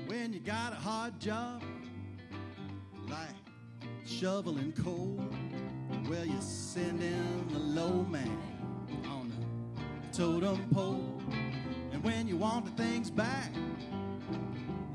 [0.06, 1.62] When you got a hard job,
[3.08, 3.28] like
[4.06, 5.18] shoveling coal,
[6.08, 8.38] well, you send in the low man
[9.08, 11.19] on the totem pole.
[12.00, 13.52] And when you want the things back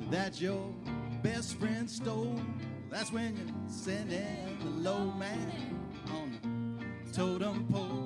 [0.10, 0.73] that your
[1.22, 2.40] best friend stole,
[2.90, 5.77] that's when you send in the low man
[6.10, 8.05] on the totem pole.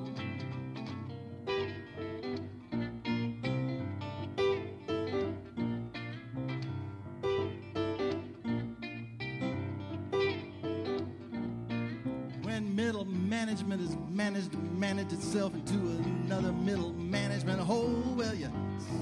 [15.14, 18.50] Itself into another middle management hole, well, you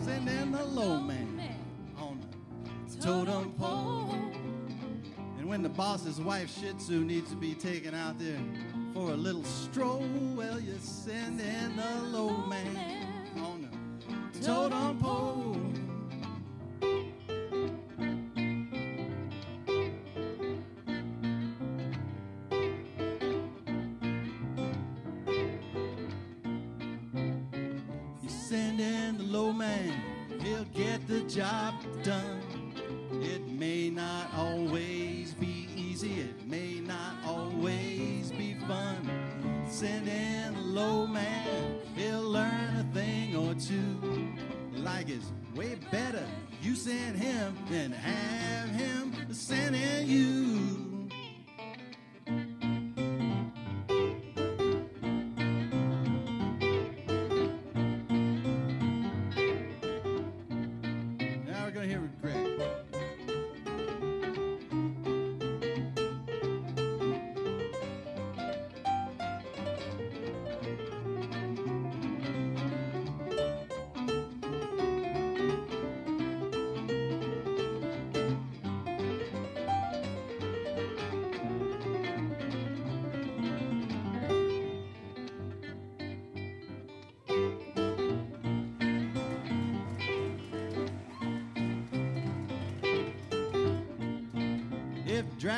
[0.03, 1.55] send in the low man
[1.97, 2.19] on
[2.89, 4.15] the totem pole.
[5.37, 8.39] And when the boss's wife Shih Tzu needs to be taken out there
[8.93, 10.05] for a little stroll,
[10.35, 12.77] well, you send in the low man
[13.37, 13.69] on
[14.33, 15.46] the totem pole.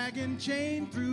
[0.10, 1.09] If dragging chain through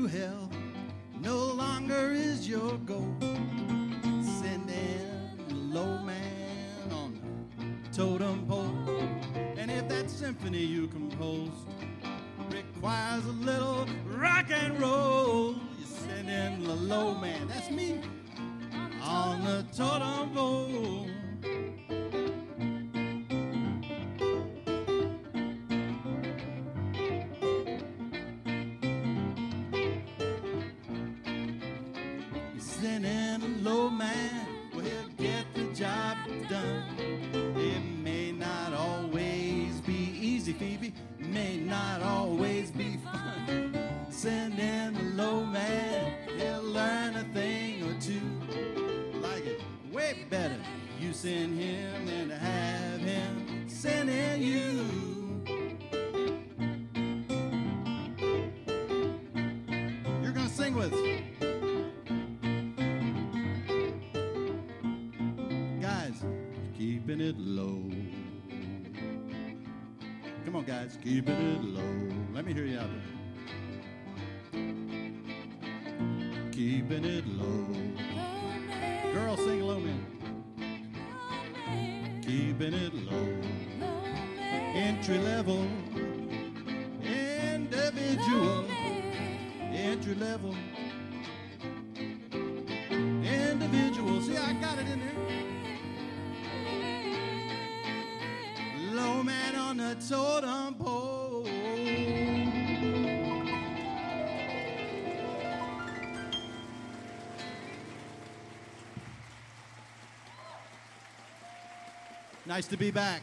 [112.57, 113.21] Nice to be back.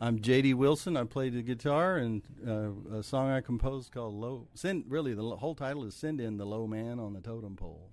[0.00, 0.54] I'm J.D.
[0.54, 0.96] Wilson.
[0.96, 5.34] I play the guitar and uh, a song I composed called "Low." Send really the
[5.34, 7.90] whole title is "Send in the Low Man on the Totem Pole."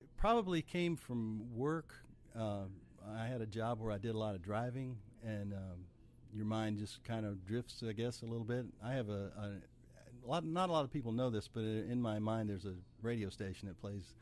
[0.00, 1.92] It probably came from work.
[2.38, 2.66] Uh,
[3.12, 4.96] I had a job where I did a lot of driving,
[5.26, 5.86] and um,
[6.32, 8.64] your mind just kind of drifts, I guess, a little bit.
[8.80, 10.44] I have a, a, a lot.
[10.44, 13.66] Not a lot of people know this, but in my mind, there's a radio station
[13.66, 14.14] that plays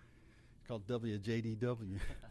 [0.67, 1.99] called WJDW.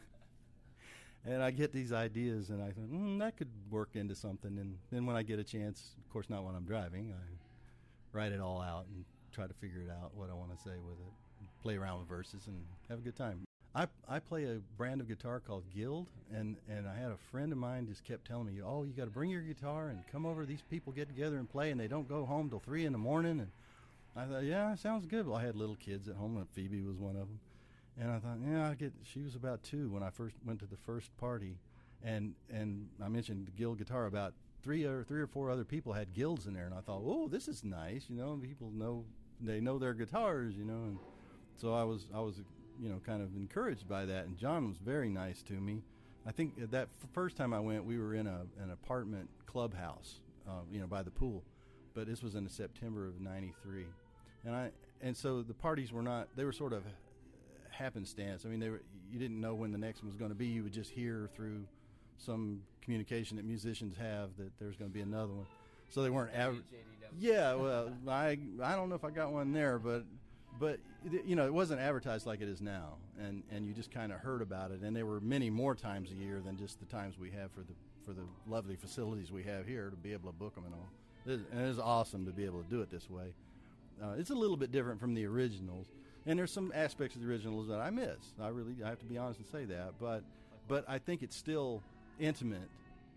[1.26, 4.57] and I get these ideas, and I think mm, that could work into something.
[4.57, 8.31] And then when I get a chance, of course, not when I'm driving, I write
[8.31, 9.03] it all out and
[9.34, 12.07] try to figure it out what I want to say with it, play around with
[12.07, 12.57] verses, and
[12.89, 13.41] have a good time.
[13.76, 17.52] I I play a brand of guitar called Guild, and and I had a friend
[17.52, 20.26] of mine just kept telling me, oh, you got to bring your guitar and come
[20.26, 20.45] over.
[20.45, 22.98] These people get together and play, and they don't go home till three in the
[22.98, 23.39] morning.
[23.39, 23.52] And
[24.15, 25.27] I thought, yeah, sounds good.
[25.27, 27.39] Well, I had little kids at home, and Phoebe was one of them.
[27.99, 28.94] And I thought, yeah, I get.
[29.03, 31.57] She was about two when I first went to the first party,
[32.03, 34.06] and and I mentioned Guild guitar.
[34.06, 37.02] About three or three or four other people had guilds in there, and I thought,
[37.03, 38.06] oh, this is nice.
[38.07, 39.03] You know, people know
[39.41, 40.56] they know their guitars.
[40.56, 40.98] You know, and
[41.56, 42.41] so I was I was
[42.80, 44.26] you know kind of encouraged by that.
[44.26, 45.82] And John was very nice to me.
[46.28, 50.61] I think that first time I went, we were in a an apartment clubhouse, uh,
[50.72, 51.44] you know, by the pool.
[51.95, 53.86] But this was in September of '93,
[54.45, 54.69] and I
[55.02, 56.28] and so the parties were not.
[56.36, 56.84] They were sort of
[57.78, 58.45] happenstance.
[58.45, 58.82] I mean, they were,
[59.12, 60.48] you didn't know when the next one was going to be.
[60.48, 61.64] You would just hear through
[62.18, 65.45] some communication that musicians have that there's going to be another one.
[65.90, 66.36] So they weren't.
[66.36, 66.62] Av-
[67.18, 70.04] yeah, well, I I don't know if I got one there, but
[70.60, 70.80] but
[71.26, 74.20] you know it wasn't advertised like it is now, and and you just kind of
[74.20, 74.82] heard about it.
[74.82, 77.62] And there were many more times a year than just the times we have for
[77.62, 77.74] the
[78.06, 80.90] for the lovely facilities we have here to be able to book them and all.
[81.26, 83.34] It is, and it is awesome to be able to do it this way.
[84.02, 85.88] Uh, it's a little bit different from the originals,
[86.28, 88.18] and there's some aspects of the originals that I miss.
[88.40, 90.24] I really I have to be honest and say that, but
[90.68, 91.82] but I think it's still
[92.20, 92.70] intimate,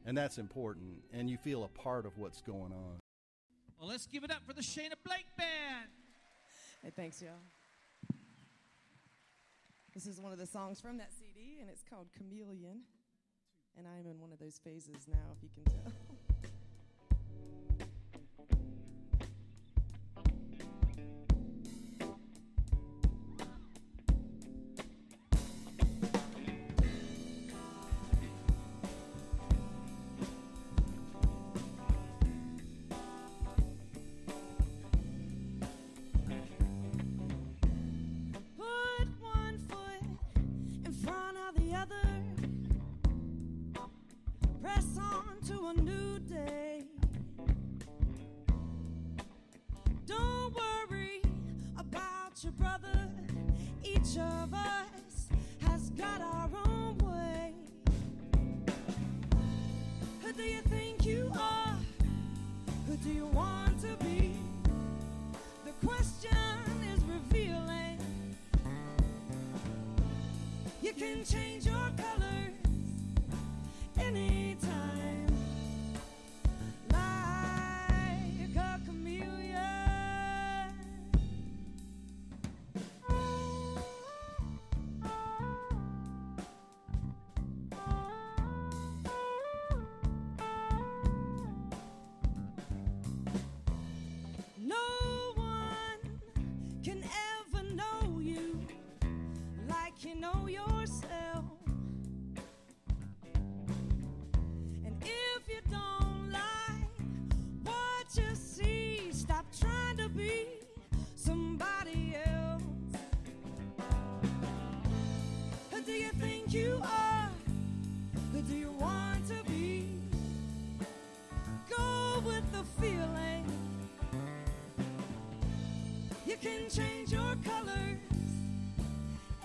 [0.07, 3.01] and that's important, and you feel a part of what's going on.
[3.79, 5.89] Well, let's give it up for the Shayna Blake Band.
[6.83, 8.17] Hey, thanks, y'all.
[9.93, 12.83] This is one of the songs from that CD, and it's called Chameleon.
[13.77, 15.93] And I'm in one of those phases now, if you can tell.
[60.51, 61.77] You think you are?
[62.87, 64.33] Who do you want to be?
[65.65, 66.31] The question
[66.93, 67.99] is revealing.
[70.83, 72.55] You can change your colors
[73.99, 75.30] anytime.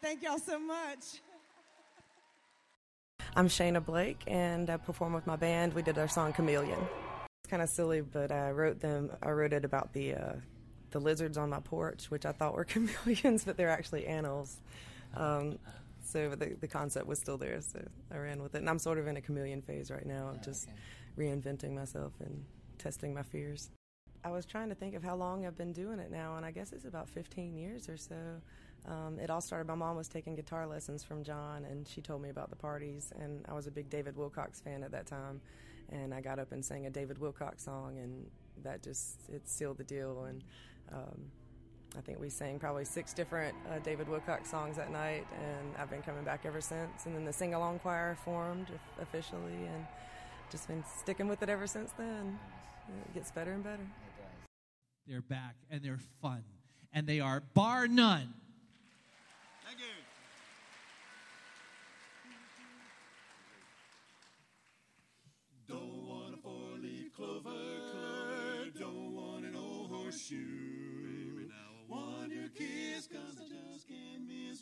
[0.00, 1.20] thank y'all so much.
[3.36, 5.74] I'm Shayna Blake, and I perform with my band.
[5.74, 6.78] We did our song Chameleon.
[7.42, 9.10] It's kind of silly, but I wrote them.
[9.22, 10.32] I wrote it about the uh,
[10.90, 14.56] the lizards on my porch, which I thought were chameleons, but they're actually animals.
[15.14, 15.58] Um,
[16.04, 17.80] so the the concept was still there, so
[18.10, 18.58] I ran with it.
[18.58, 20.68] And I'm sort of in a chameleon phase right now, of just
[21.18, 22.44] reinventing myself and
[22.78, 23.70] testing my fears.
[24.24, 26.50] I was trying to think of how long I've been doing it now, and I
[26.50, 28.16] guess it's about 15 years or so.
[28.86, 29.66] Um, it all started.
[29.68, 33.12] My mom was taking guitar lessons from John, and she told me about the parties.
[33.20, 35.40] And I was a big David Wilcox fan at that time,
[35.90, 38.26] and I got up and sang a David Wilcox song, and
[38.62, 40.24] that just it sealed the deal.
[40.24, 40.42] And
[40.92, 41.24] um,
[41.96, 45.90] I think we sang probably six different uh, David Wilcox songs that night, and I've
[45.90, 47.06] been coming back ever since.
[47.06, 48.68] And then the sing along choir formed
[49.00, 49.86] officially, and
[50.50, 52.38] just been sticking with it ever since then.
[52.88, 53.86] It gets better and better.
[55.06, 56.44] They're back and they're fun.
[56.92, 58.34] And they are, bar none,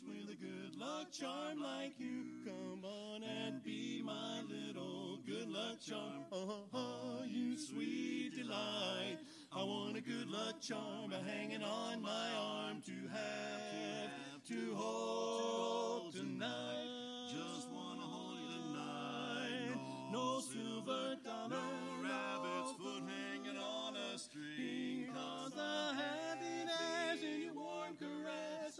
[0.05, 2.25] with a good luck charm like you.
[2.45, 6.25] Come on and be my little good luck charm.
[6.31, 9.17] Oh, you sweet delight.
[9.51, 17.29] I want a good luck charm hanging on my arm to have, to hold tonight.
[17.29, 19.79] Just wanna hold you tonight.
[20.11, 25.09] No silver dollar, no rabbit's foot hanging on a string.
[25.13, 28.79] Cause the happiness in your warm caress,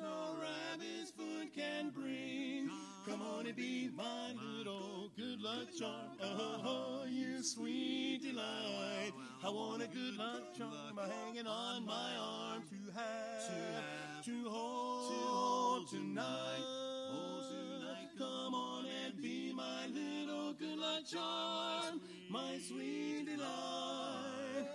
[3.47, 6.17] On be my little good luck charm.
[6.21, 9.11] Oh, you sweet delight.
[9.41, 15.17] I want a good luck charm hanging on my arm to have, to hold, to
[15.27, 16.63] hold tonight.
[17.11, 18.09] Hold tonight.
[18.17, 24.67] Come on and be my little good luck charm, my sweet delight.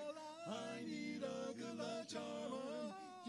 [0.48, 2.41] I need a good luck charm.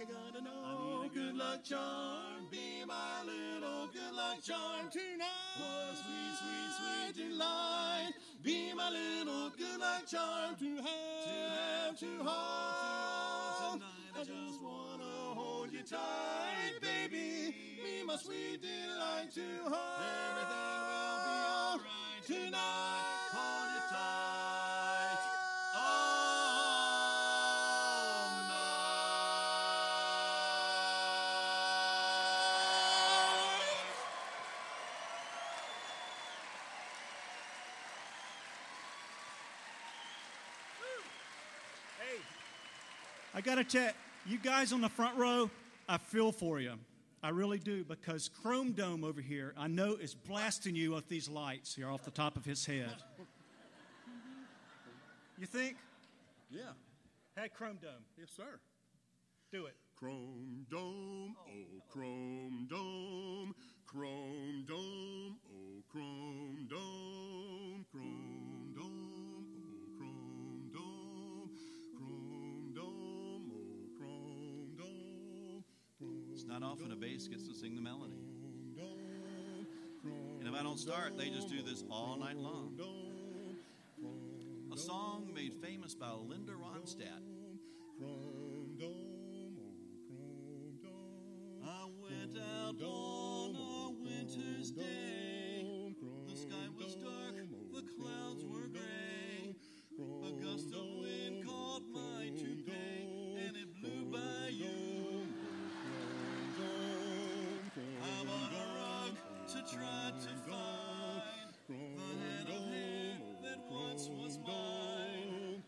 [0.03, 2.47] You gotta know good luck charm.
[2.51, 5.30] Be my little good luck charm tonight.
[5.57, 8.11] What a sweet, sweet, sweet delight.
[8.41, 13.81] Be my little good luck charm to have, to hold.
[14.13, 17.55] I just wanna hold you tight, baby.
[17.81, 20.03] Be my sweet delight to hold.
[20.27, 23.02] Everything will be alright tonight.
[43.44, 43.91] Got to tell
[44.26, 45.49] you guys on the front row,
[45.88, 46.74] I feel for you.
[47.22, 51.30] I really do because Chrome Dome over here, I know is blasting you with these
[51.30, 52.95] lights here off the top of his head.
[55.38, 55.78] You think?
[56.49, 56.61] Yeah.
[57.36, 58.03] Hey, Chrome Dome.
[58.18, 58.60] Yes, sir.
[59.52, 59.76] Do it.
[59.98, 63.56] Chrome Dome, oh Chrome Dome,
[63.86, 68.32] Chrome Dome, oh Chrome Dome, Chrome
[76.59, 78.13] not often a bass gets to sing the melody.
[80.39, 82.80] And if I don't start, they just do this all night long.
[84.71, 87.23] A song made famous by Linda Ronstadt.
[91.65, 95.32] I went out on a winter's day.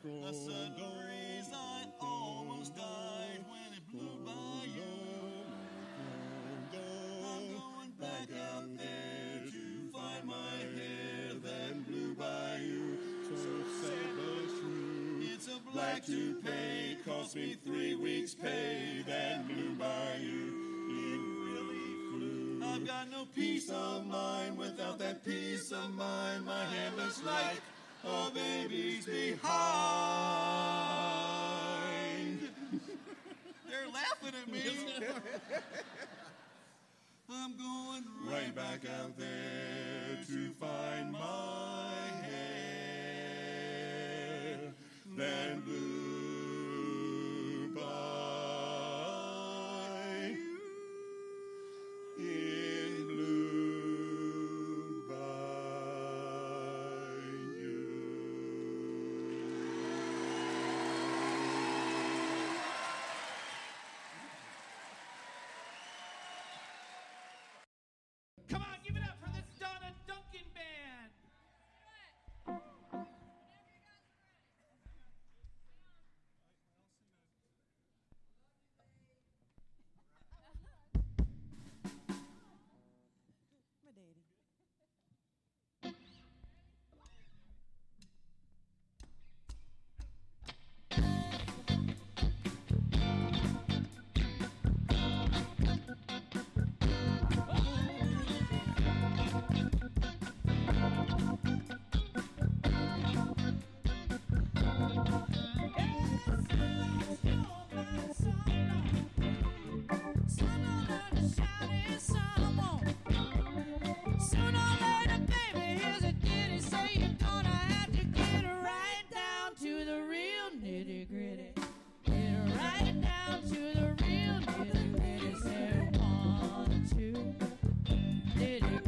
[0.06, 5.42] The sun breeze I almost died when it blew by you.
[7.26, 13.00] I'm going back out there to find my hair that blew by you.
[13.24, 15.22] So sad but true.
[15.22, 20.54] It's a black toupee, cost me three weeks' pay that blew by you.
[20.88, 26.46] It I've got no peace of mind without that peace of mind.
[26.46, 27.60] My hand looks like
[28.06, 29.42] the babies behind.
[33.68, 34.62] They're laughing at me.
[37.32, 41.90] I'm going right back out there to find my
[42.22, 42.46] hair.
[45.18, 45.85] Then blue.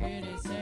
[0.07, 0.56] pretty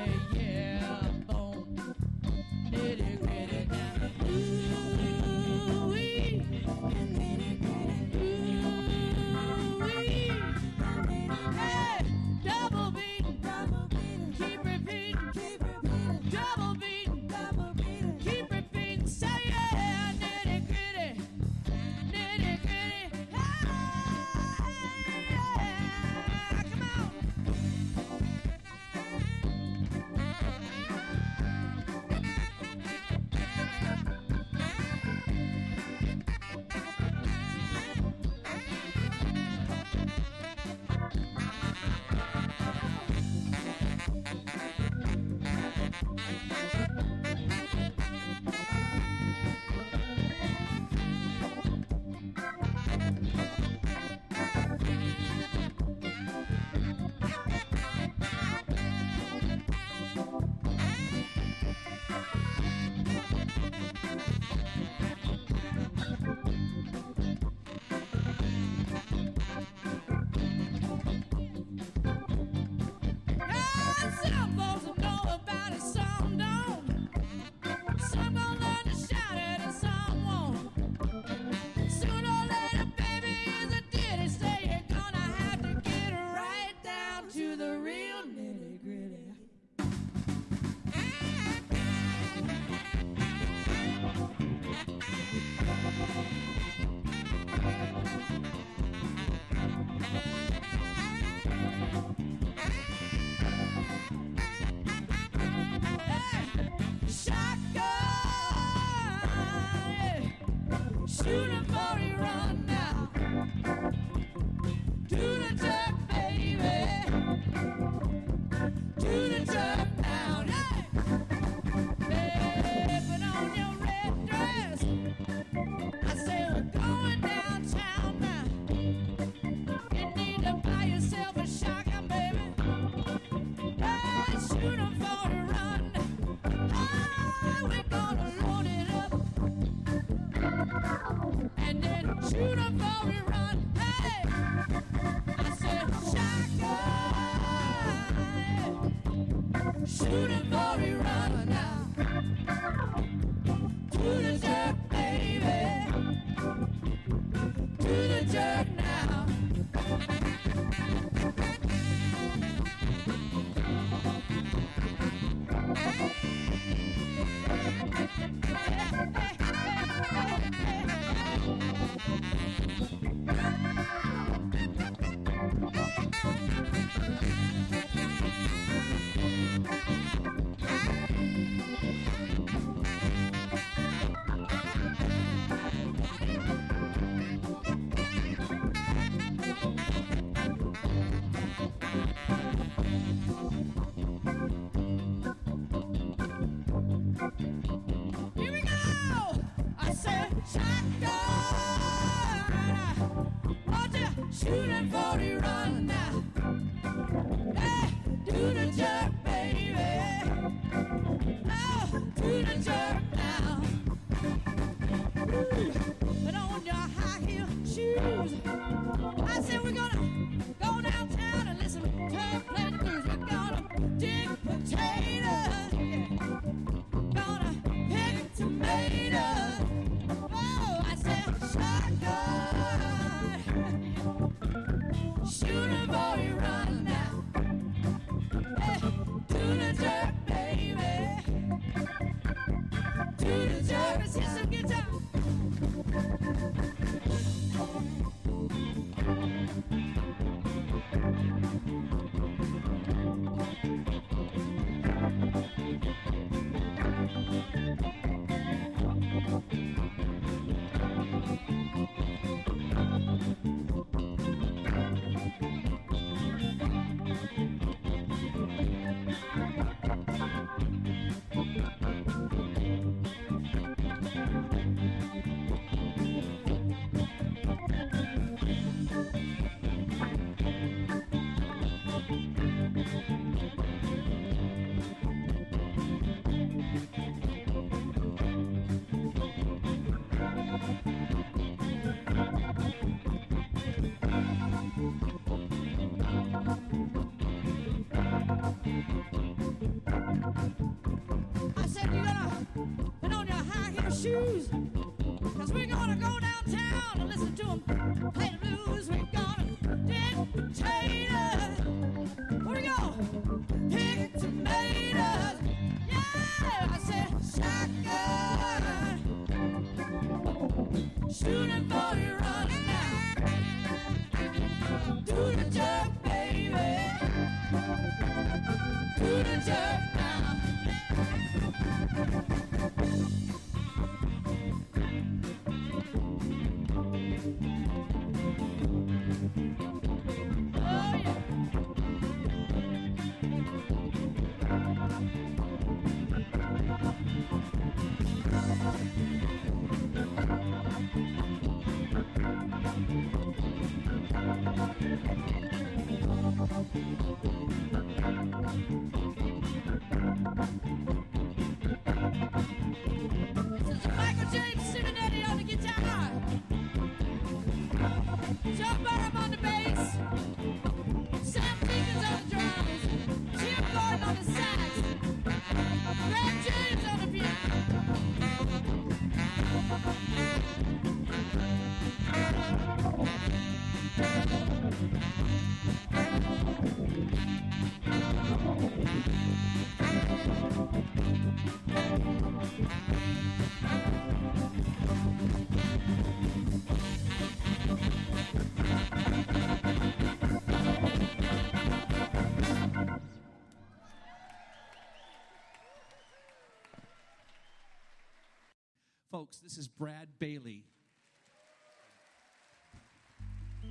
[410.20, 410.64] Bailey.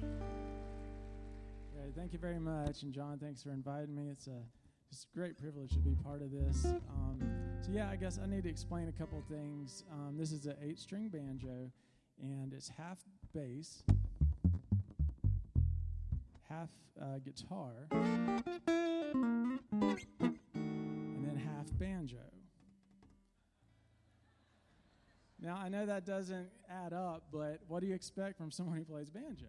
[0.03, 4.09] Okay, thank you very much, and John, thanks for inviting me.
[4.11, 4.43] It's a
[4.91, 6.67] it's a great privilege to be part of this.
[6.67, 7.21] Um,
[7.63, 9.83] so yeah, I guess I need to explain a couple things.
[9.93, 11.73] Um, this is an eight-string banjo,
[12.23, 12.99] and it's half
[13.35, 13.83] bass,
[16.49, 16.69] half
[17.01, 18.45] uh, guitar, and
[21.25, 22.34] then half banjo.
[25.45, 28.85] Now I know that doesn't add up, but what do you expect from someone who
[28.85, 29.47] plays banjo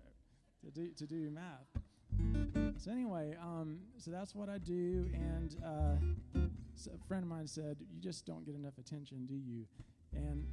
[0.66, 2.76] to do to do math?
[2.78, 6.40] So anyway, um, so that's what I do, and uh,
[6.76, 9.66] so a friend of mine said, "You just don't get enough attention, do you?"
[10.14, 10.46] And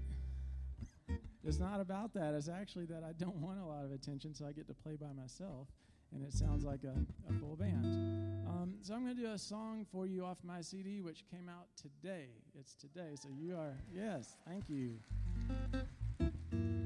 [1.44, 2.35] it's not about that.
[2.35, 4.94] It's actually that I don't want a lot of attention, so I get to play
[4.94, 5.66] by myself,
[6.14, 6.94] and it sounds like a,
[7.28, 8.32] a full band.
[8.62, 11.48] Um, so I'm going to do a song for you off my CD, which came
[11.48, 12.28] out today.
[12.55, 14.98] It's today, so you are yes, thank you.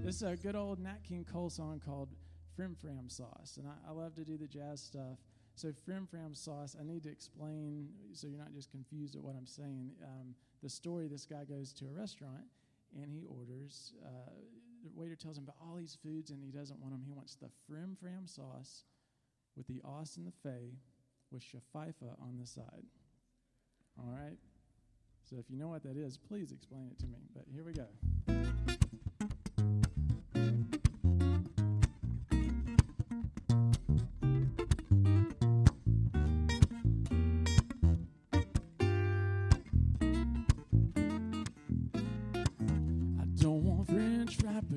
[0.03, 2.09] This is a good old Nat King Cole song called
[2.55, 5.19] Frim Fram Sauce, and I, I love to do the jazz stuff.
[5.55, 9.35] So Frim Fram Sauce, I need to explain so you're not just confused at what
[9.37, 9.91] I'm saying.
[10.03, 12.45] Um, the story: this guy goes to a restaurant
[12.95, 13.93] and he orders.
[14.03, 14.31] Uh,
[14.83, 17.03] the waiter tells him about all these foods, and he doesn't want them.
[17.05, 18.85] He wants the Frim Fram sauce
[19.59, 20.77] with the os and the fay
[21.37, 22.85] with Shafaifa on the side.
[23.99, 24.39] All right?
[25.29, 27.19] So if you know what that is, please explain it to me.
[27.35, 27.87] But here we go.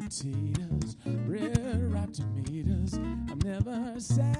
[0.09, 2.95] potatoes, red ripe tomatoes.
[2.95, 4.38] I'm never sad.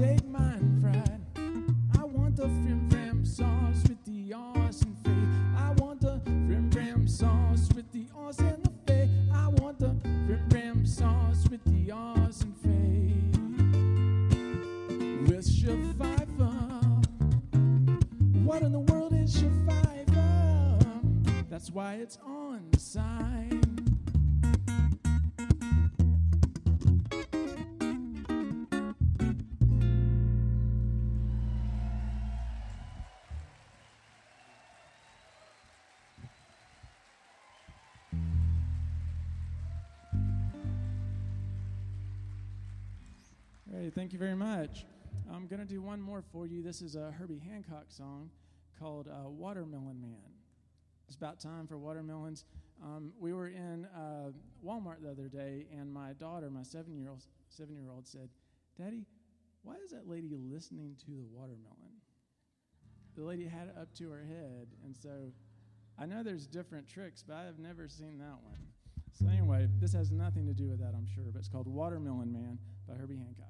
[0.00, 0.29] take
[45.40, 46.62] I'm going to do one more for you.
[46.62, 48.28] This is a Herbie Hancock song
[48.78, 50.34] called uh, Watermelon Man.
[51.08, 52.44] It's about time for watermelons.
[52.84, 57.08] Um, we were in uh, Walmart the other day, and my daughter, my seven year
[57.08, 58.28] old, seven year old, said,
[58.76, 59.06] "Daddy,
[59.62, 61.96] why is that lady listening to the watermelon?"
[63.16, 65.32] The lady had it up to her head, and so
[65.98, 68.60] I know there's different tricks, but I have never seen that one.
[69.14, 72.30] So anyway, this has nothing to do with that, I'm sure, but it's called Watermelon
[72.30, 73.49] Man by Herbie Hancock.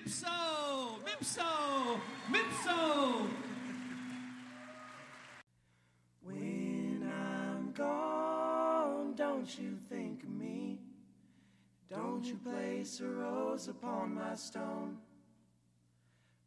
[0.00, 2.00] Mipso, Mipso,
[2.30, 3.28] Mipso.
[6.22, 10.78] When I'm gone, don't you think of me?
[11.90, 14.96] Don't you place a rose upon my stone?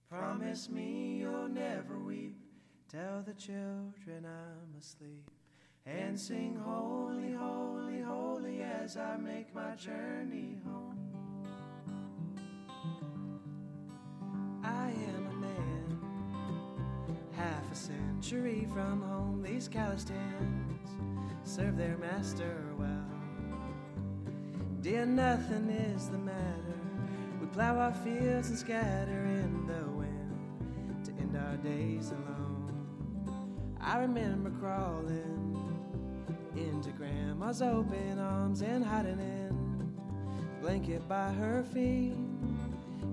[0.10, 2.36] Promise me you'll never weep.
[2.92, 5.30] Tell the children I'm asleep.
[5.86, 10.53] And sing holy, holy, holy as I make my journey
[18.34, 19.44] century from home.
[19.44, 20.90] These callous hands
[21.44, 22.90] serve their master well.
[24.82, 26.80] Dear, nothing is the matter.
[27.40, 32.72] We plow our fields and scatter in the wind to end our days alone.
[33.80, 35.56] I remember crawling
[36.56, 39.96] into grandma's open arms and hiding in
[40.60, 42.16] blanket by her feet.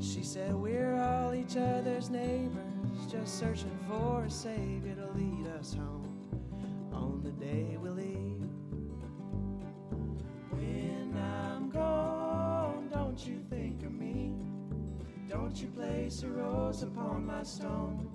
[0.01, 5.75] She said, We're all each other's neighbors, just searching for a savior to lead us
[5.75, 6.07] home
[6.93, 8.49] on the day we leave.
[10.51, 14.33] When I'm gone, don't you think of me?
[15.29, 18.09] Don't you place a rose upon my stone?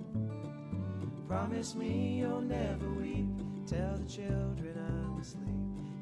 [1.28, 3.26] Promise me you'll never weep.
[3.66, 5.44] Tell the children I'm asleep.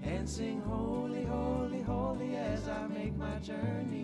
[0.05, 4.04] And sing holy, holy, holy as I make my journey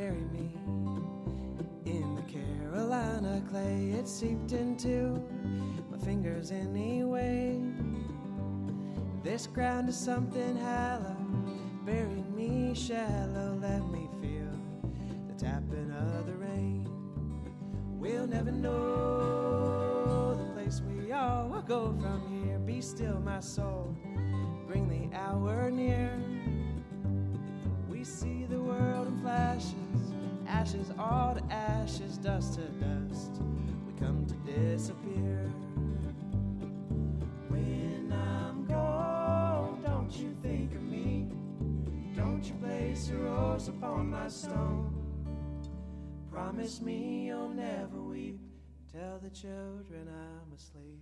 [0.00, 0.50] bury me
[1.84, 3.90] in the Carolina clay?
[3.90, 5.22] It seeped into
[5.90, 7.60] my fingers anyway.
[9.22, 11.16] This ground is something hollow,
[11.84, 13.58] bury me shallow.
[13.60, 14.50] Let me feel
[15.28, 16.88] the tapping of the rain.
[17.98, 22.58] We'll never know the place we all will go from here.
[22.58, 23.94] Be still, my soul.
[24.66, 26.10] Bring the hour near.
[27.90, 29.74] We see the world in flashes,
[30.60, 33.40] ashes all to ashes, dust to dust.
[33.86, 35.50] We come to disappear.
[37.48, 41.28] When I'm gone, don't you think of me?
[42.14, 44.92] Don't you place a rose upon my stone?
[46.30, 48.38] Promise me you'll never weep.
[48.92, 51.00] Tell the children I'm asleep.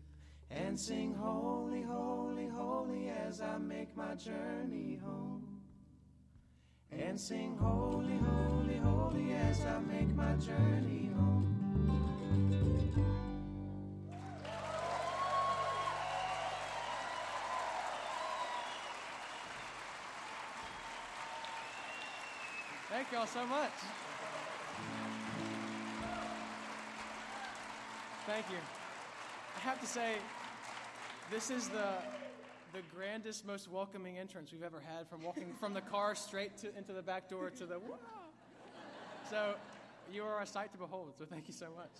[0.53, 5.38] And sing holy, holy, holy as I make my journey home.
[6.91, 11.39] And sing holy, holy, holy as I make my journey home.
[22.91, 23.71] Thank y'all so much.
[28.27, 28.57] Thank you.
[29.57, 30.17] I have to say,
[31.31, 32.28] this is the
[32.73, 36.77] the grandest, most welcoming entrance we've ever had from walking from the car straight to,
[36.77, 37.81] into the back door to the.
[39.31, 39.55] So,
[40.13, 41.15] you are a sight to behold.
[41.19, 41.93] So, thank you so much.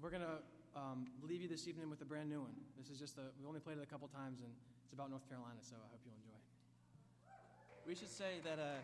[0.00, 0.42] We're gonna
[0.74, 2.54] um, leave you this evening with a brand new one.
[2.78, 3.30] This is just a.
[3.40, 4.50] We only played it a couple times, and
[4.84, 5.58] it's about North Carolina.
[5.62, 6.40] So, I hope you'll enjoy.
[7.86, 8.82] We should say that uh,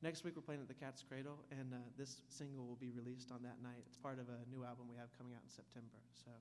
[0.00, 3.30] next week we're playing at the Cat's Cradle, and uh, this single will be released
[3.30, 3.84] on that night.
[3.88, 6.32] It's part of a new album we have coming out in September, so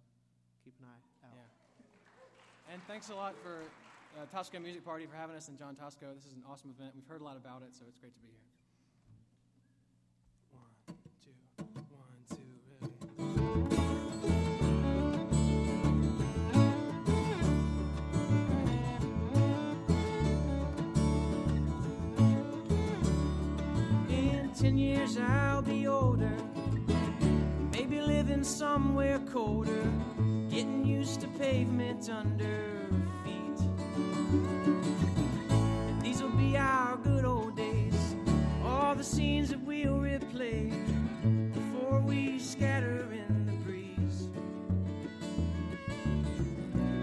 [0.63, 1.35] keep an eye out.
[1.35, 1.66] Yeah.
[2.71, 3.61] And thanks a lot for
[4.19, 6.13] uh, Tosco Music Party for having us and John Tosco.
[6.13, 6.91] This is an awesome event.
[6.95, 8.35] We've heard a lot about it, so it's great to be here.
[24.59, 26.31] Ten years I'll be older,
[27.71, 29.83] maybe living somewhere colder,
[30.57, 32.89] getting used to pavement under
[33.23, 33.59] feet.
[35.51, 38.15] And these will be our good old days,
[38.65, 40.73] all the scenes that we'll replay
[41.53, 44.29] before we scatter in the breeze.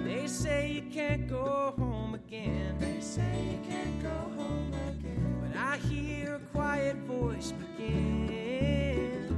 [0.05, 2.77] They say you can't go home again.
[2.81, 5.39] They say you can't go home again.
[5.41, 9.31] But I hear a quiet voice begin.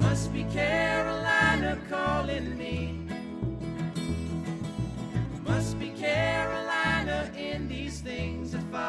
[0.00, 1.15] Must be Carolina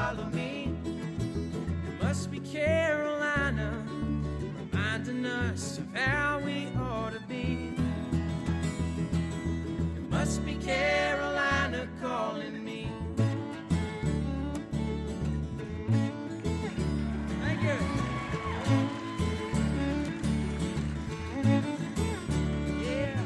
[0.08, 0.74] follow me.
[0.86, 3.86] It must be Carolina
[4.58, 7.74] reminding us of how we ought to be.
[9.98, 12.90] It must be Carolina calling me.
[17.42, 17.78] Thank you.
[22.82, 23.20] Yeah,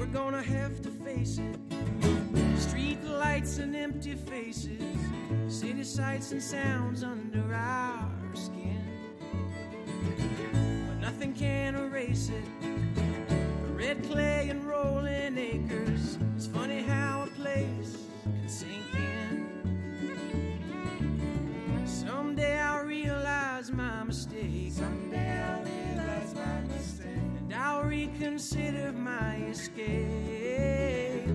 [0.00, 1.60] we're gonna have to face it.
[2.58, 5.11] Street lights and empty faces
[5.48, 8.82] city sights and sounds under our skin.
[10.88, 12.44] But nothing can erase it.
[13.64, 16.18] The Red clay and rolling acres.
[16.36, 19.46] It's funny how a place can sink in.
[21.86, 24.72] Someday I'll realize my mistake.
[24.72, 27.06] Someday I'll realize my mistake.
[27.38, 31.28] And I'll reconsider my escape.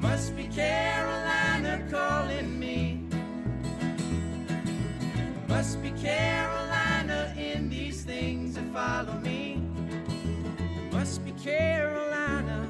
[0.00, 1.07] Must be Carolina
[5.58, 9.60] Must be Carolina in these things that follow me.
[10.92, 12.68] Must be Carolina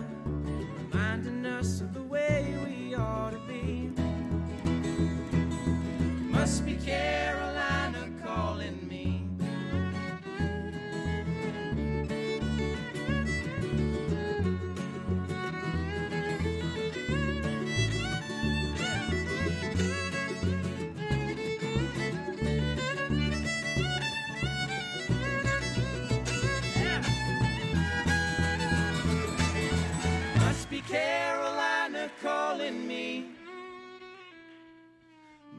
[0.90, 3.90] reminding us of the way we ought to be.
[6.32, 7.38] Must be Carolina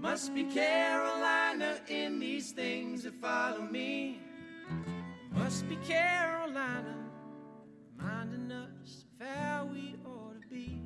[0.09, 4.19] Must be Carolina in these things that follow me.
[5.31, 6.97] Must be Carolina
[7.95, 10.81] reminding us of how we ought to be.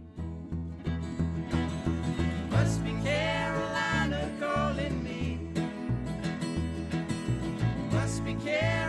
[2.52, 5.40] Must be Carolina calling me.
[7.94, 8.83] Must be Carolina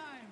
[0.00, 0.29] time.